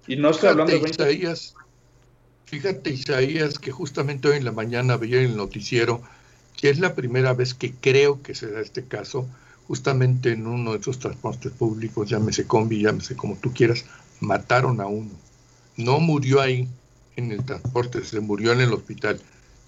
[0.08, 1.54] Y no estoy hablando de 20 Isaías,
[2.46, 6.02] Fíjate, Isaías, que justamente hoy en la mañana veía en el noticiero
[6.58, 9.28] que es la primera vez que creo que se da este caso,
[9.68, 13.86] justamente en uno de esos transportes públicos, llámese combi, llámese como tú quieras,
[14.20, 15.12] mataron a uno.
[15.78, 16.68] No murió ahí
[17.16, 19.22] en el transporte, se murió en el hospital.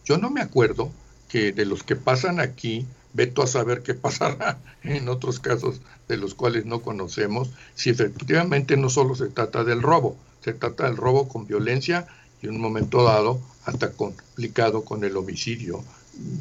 [0.04, 0.92] Yo no me acuerdo
[1.30, 6.18] que de los que pasan aquí, veto a saber qué pasará en otros casos de
[6.18, 10.98] los cuales no conocemos, si efectivamente no solo se trata del robo, se trata del
[10.98, 12.08] robo con violencia
[12.42, 15.84] y en un momento dado hasta complicado con el homicidio.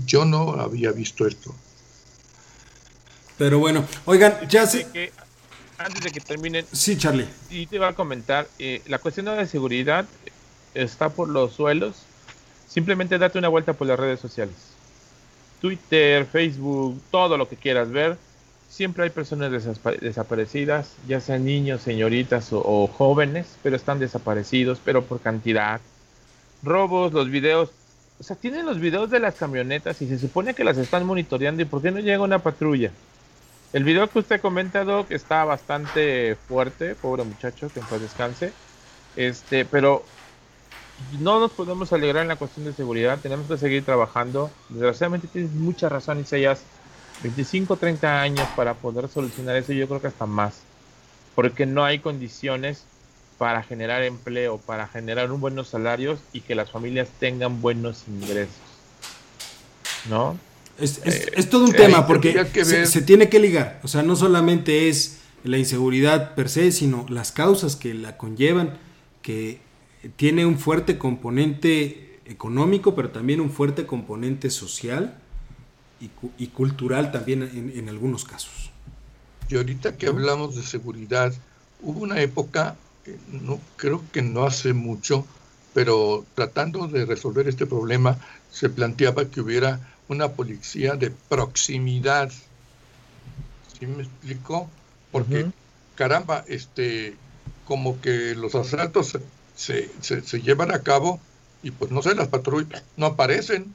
[0.07, 1.55] Yo no había visto esto.
[3.39, 5.13] Pero bueno, oigan, ya sé.
[5.79, 6.67] antes de que terminen.
[6.73, 7.27] Sí, Charlie.
[7.49, 10.07] Y te iba a comentar, eh, la cuestión de la seguridad
[10.75, 11.97] está por los suelos.
[12.69, 14.55] Simplemente date una vuelta por las redes sociales.
[15.61, 18.17] Twitter, Facebook, todo lo que quieras ver.
[18.69, 19.51] Siempre hay personas
[20.01, 25.81] desaparecidas, ya sean niños, señoritas o, jóvenes, pero están desaparecidos, pero por cantidad.
[26.63, 27.71] Robos, los videos.
[28.21, 31.63] O sea, tienen los videos de las camionetas y se supone que las están monitoreando.
[31.63, 32.93] ¿Y por qué no llega una patrulla?
[33.73, 38.53] El video que usted comenta, Doc, está bastante fuerte, pobre muchacho, que en paz descanse.
[39.17, 40.05] Este, pero
[41.19, 44.51] no nos podemos alegrar en la cuestión de seguridad, tenemos que seguir trabajando.
[44.69, 46.61] Desgraciadamente tienes mucha razón, Isaías.
[47.23, 50.61] 25, 30 años para poder solucionar eso, yo creo que hasta más.
[51.35, 52.85] Porque no hay condiciones
[53.37, 58.55] para generar empleo, para generar buenos salarios y que las familias tengan buenos ingresos.
[60.09, 60.39] ¿No?
[60.79, 63.81] Es, todo un tema porque se, tiene que ligar.
[63.83, 68.79] O sea, no solamente es la inseguridad per se, sino las causas que la conllevan,
[69.23, 69.61] que
[70.17, 75.19] tiene un fuerte componente económico, pero también un fuerte componente social
[76.39, 78.71] y, cultural también en, algunos casos.
[79.49, 81.35] Y ahorita que hablamos de seguridad,
[81.83, 82.77] hubo una época,
[83.31, 85.27] no creo que no hace mucho,
[85.75, 88.19] pero tratando de resolver este problema,
[88.51, 92.31] se planteaba que hubiera una policía de proximidad.
[93.79, 94.71] ¿Sí me explico?
[95.13, 95.47] Porque,
[95.97, 97.15] caramba, este,
[97.67, 99.19] como que los asaltos
[99.61, 99.91] se,
[100.23, 101.21] se, llevan a cabo
[101.63, 103.75] y pues no sé, las patrullas no aparecen,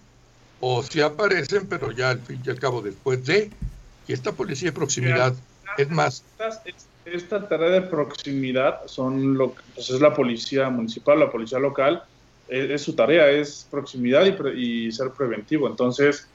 [0.60, 3.52] o sí aparecen, pero ya al fin y al cabo después de,
[4.08, 5.36] y esta policía de proximidad,
[5.78, 6.24] es más...
[7.06, 12.04] Esta, tarea de proximidad son lo, pues es la policía municipal, la policía local,
[12.48, 14.26] es, su tarea, es proximidad
[14.56, 15.68] y, ser preventivo.
[15.68, 16.28] Entonces,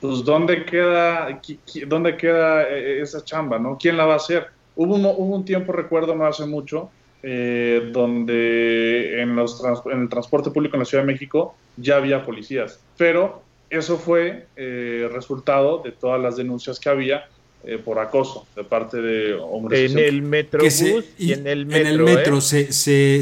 [0.00, 1.40] pues, ¿dónde queda,
[1.86, 3.60] ¿dónde queda eh, esa chamba?
[3.60, 3.78] ¿no?
[3.78, 4.48] ¿Quién la va a hacer?
[4.74, 6.90] Hubo un, hubo un tiempo, recuerdo no hace mucho,
[7.28, 12.24] eh, donde en, los en el transporte público en la Ciudad de México ya había
[12.24, 17.28] policías, pero eso fue eh, resultado de todas las denuncias que había
[17.64, 19.90] eh, por acoso de parte de hombres.
[19.90, 20.80] En el metrobús
[21.18, 21.80] y, en el metro.
[21.80, 23.20] En el metro, se, se,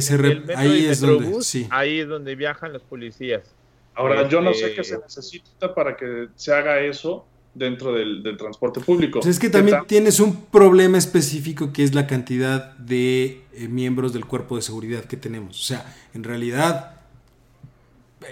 [0.55, 1.67] ahí es donde, sí.
[1.71, 3.55] Ahí es donde viajan los policías.
[3.95, 7.25] Ahora, yo no sé qué se este, necesita para que se haga eso
[7.55, 9.21] dentro del, transporte público.
[9.21, 14.13] Pues es que también tienes un problema específico que es la cantidad de eh, miembros
[14.13, 15.61] del cuerpo de seguridad que tenemos.
[15.61, 17.01] O sea, en realidad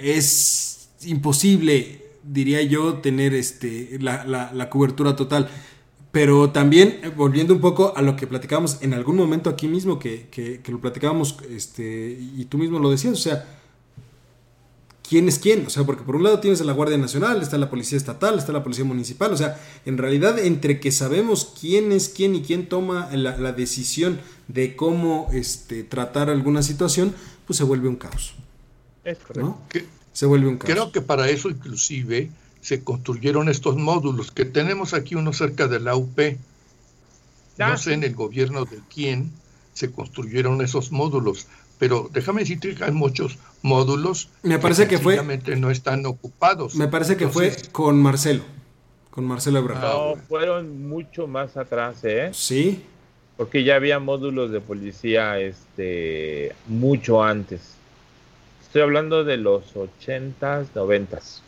[0.00, 5.48] es imposible, diría yo, tener este, la, la, la cobertura total
[6.12, 9.98] pero también, eh, volviendo un poco a lo que platicábamos en algún momento aquí mismo,
[9.98, 13.46] que, que, lo platicábamos, este, y tú mismo lo decías, o sea,
[15.08, 15.66] ¿quién es quién?
[15.66, 18.38] O sea, porque por un lado tienes a la Guardia Nacional, está la Policía Estatal,
[18.38, 22.42] está la Policía Municipal, o sea, en realidad entre que sabemos quién es quién y
[22.42, 27.14] quién toma la, decisión de cómo este, tratar alguna situación,
[27.46, 28.34] pues se vuelve un caos.
[29.04, 29.58] Es correcto.
[30.12, 30.72] se vuelve un caos.
[30.72, 32.30] Creo que para eso inclusive
[32.60, 36.18] se construyeron estos módulos, que tenemos aquí uno cerca de la UP.
[37.58, 39.30] No sé en el gobierno de quién
[39.74, 41.46] se construyeron esos módulos,
[41.78, 45.22] pero déjame decirte que hay muchos módulos me parece que, fue
[45.56, 46.74] no están ocupados.
[46.74, 48.42] Me parece que fue con Marcelo,
[49.10, 49.80] con Marcelo Ebrard.
[49.80, 52.30] No, fueron mucho más atrás, ¿eh?
[52.32, 52.82] Sí.
[53.36, 57.60] Porque ya había módulos de policía este mucho antes.
[58.62, 61.40] Estoy hablando de los 80s, 90s.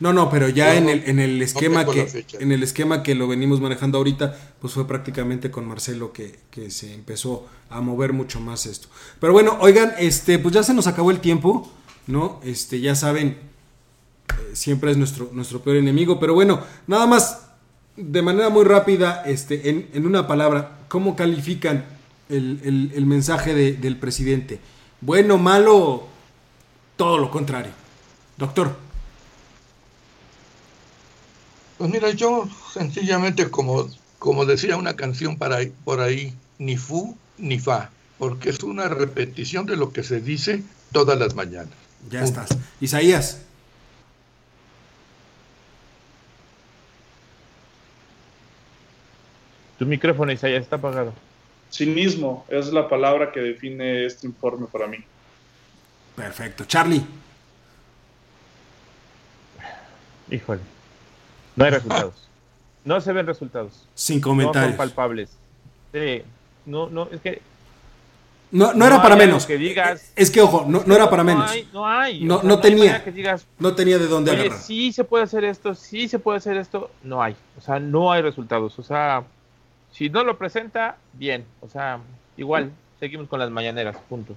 [0.00, 3.28] No, no, pero ya en el, en el esquema que en el esquema que lo
[3.28, 8.66] venimos manejando ahorita, pues fue prácticamente con Marcelo que, se empezó a mover mucho más
[8.66, 8.88] esto.
[9.20, 11.70] Pero bueno, oigan, este, pues ya se nos acabó el tiempo,
[12.06, 12.40] ¿no?
[12.42, 16.18] Este, ya saben, eh, siempre es nuestro, nuestro peor enemigo.
[16.18, 17.46] Pero bueno, nada más,
[17.96, 21.84] de manera muy rápida, este, en, en una palabra, ¿cómo califican
[22.28, 24.58] el, el mensaje de, del presidente?
[25.00, 26.08] ¿Bueno, malo?
[26.96, 27.72] Todo lo contrario.
[28.36, 28.91] Doctor.
[31.82, 33.88] Pues mira, yo sencillamente como,
[34.20, 39.66] como decía una canción para, por ahí, ni fu ni fa, porque es una repetición
[39.66, 40.62] de lo que se dice
[40.92, 41.74] todas las mañanas.
[42.08, 42.56] Ya estás.
[42.80, 43.40] Isaías.
[49.76, 51.12] Tu micrófono, Isaías, está apagado.
[51.72, 54.98] Cinismo es la palabra que define este informe para mí.
[56.14, 56.64] Perfecto.
[56.64, 57.04] Charlie.
[60.30, 60.71] Híjole.
[61.56, 62.14] No hay resultados.
[62.84, 63.86] No se ven resultados.
[63.94, 64.72] Sin comentarios.
[64.72, 65.30] No son palpables.
[66.66, 67.40] no, no, es que.
[68.50, 69.46] No, no, era para menos.
[69.46, 71.50] Que digas, es que, ojo, no, no era para menos.
[71.72, 72.22] No hay.
[72.22, 73.02] No, no, tenía.
[73.58, 74.58] no tenía de dónde agarrar.
[74.58, 76.90] Sí se puede hacer esto, sí se puede hacer esto.
[77.02, 77.34] No hay.
[77.56, 78.78] O sea, no hay resultados.
[78.78, 79.24] O sea,
[79.90, 81.44] si no lo presenta, bien.
[81.60, 82.00] O sea,
[82.36, 84.34] igual, seguimos con las mañaneras, punto.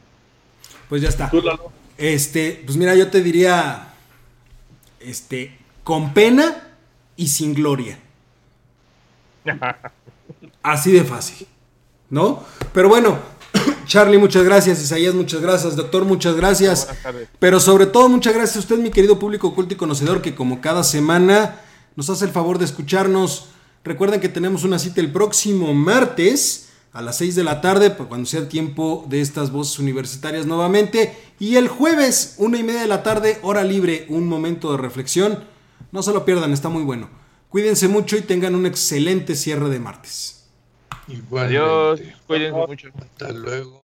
[0.87, 1.29] Pues ya está.
[1.97, 3.89] Este, pues mira, yo te diría.
[4.99, 6.74] Este, con pena
[7.15, 7.99] y sin gloria.
[10.63, 11.47] Así de fácil,
[12.09, 12.43] ¿no?
[12.73, 13.19] Pero bueno,
[13.85, 14.81] Charlie, muchas gracias.
[14.81, 15.75] Isaías, muchas gracias.
[15.75, 16.87] Doctor, muchas gracias.
[17.39, 20.61] Pero sobre todo, muchas gracias a usted, mi querido público oculto y conocedor, que como
[20.61, 21.61] cada semana
[21.95, 23.49] nos hace el favor de escucharnos.
[23.83, 28.25] Recuerden que tenemos una cita el próximo martes a las 6 de la tarde, cuando
[28.25, 31.15] sea el tiempo de estas voces universitarias nuevamente.
[31.39, 35.43] Y el jueves, una y media de la tarde, hora libre, un momento de reflexión
[35.91, 37.09] no se lo pierdan, está muy bueno.
[37.49, 40.49] Cuídense mucho y tengan un excelente cierre de martes.
[41.37, 42.89] Adiós, cuídense mucho.
[42.99, 43.84] Hasta luego.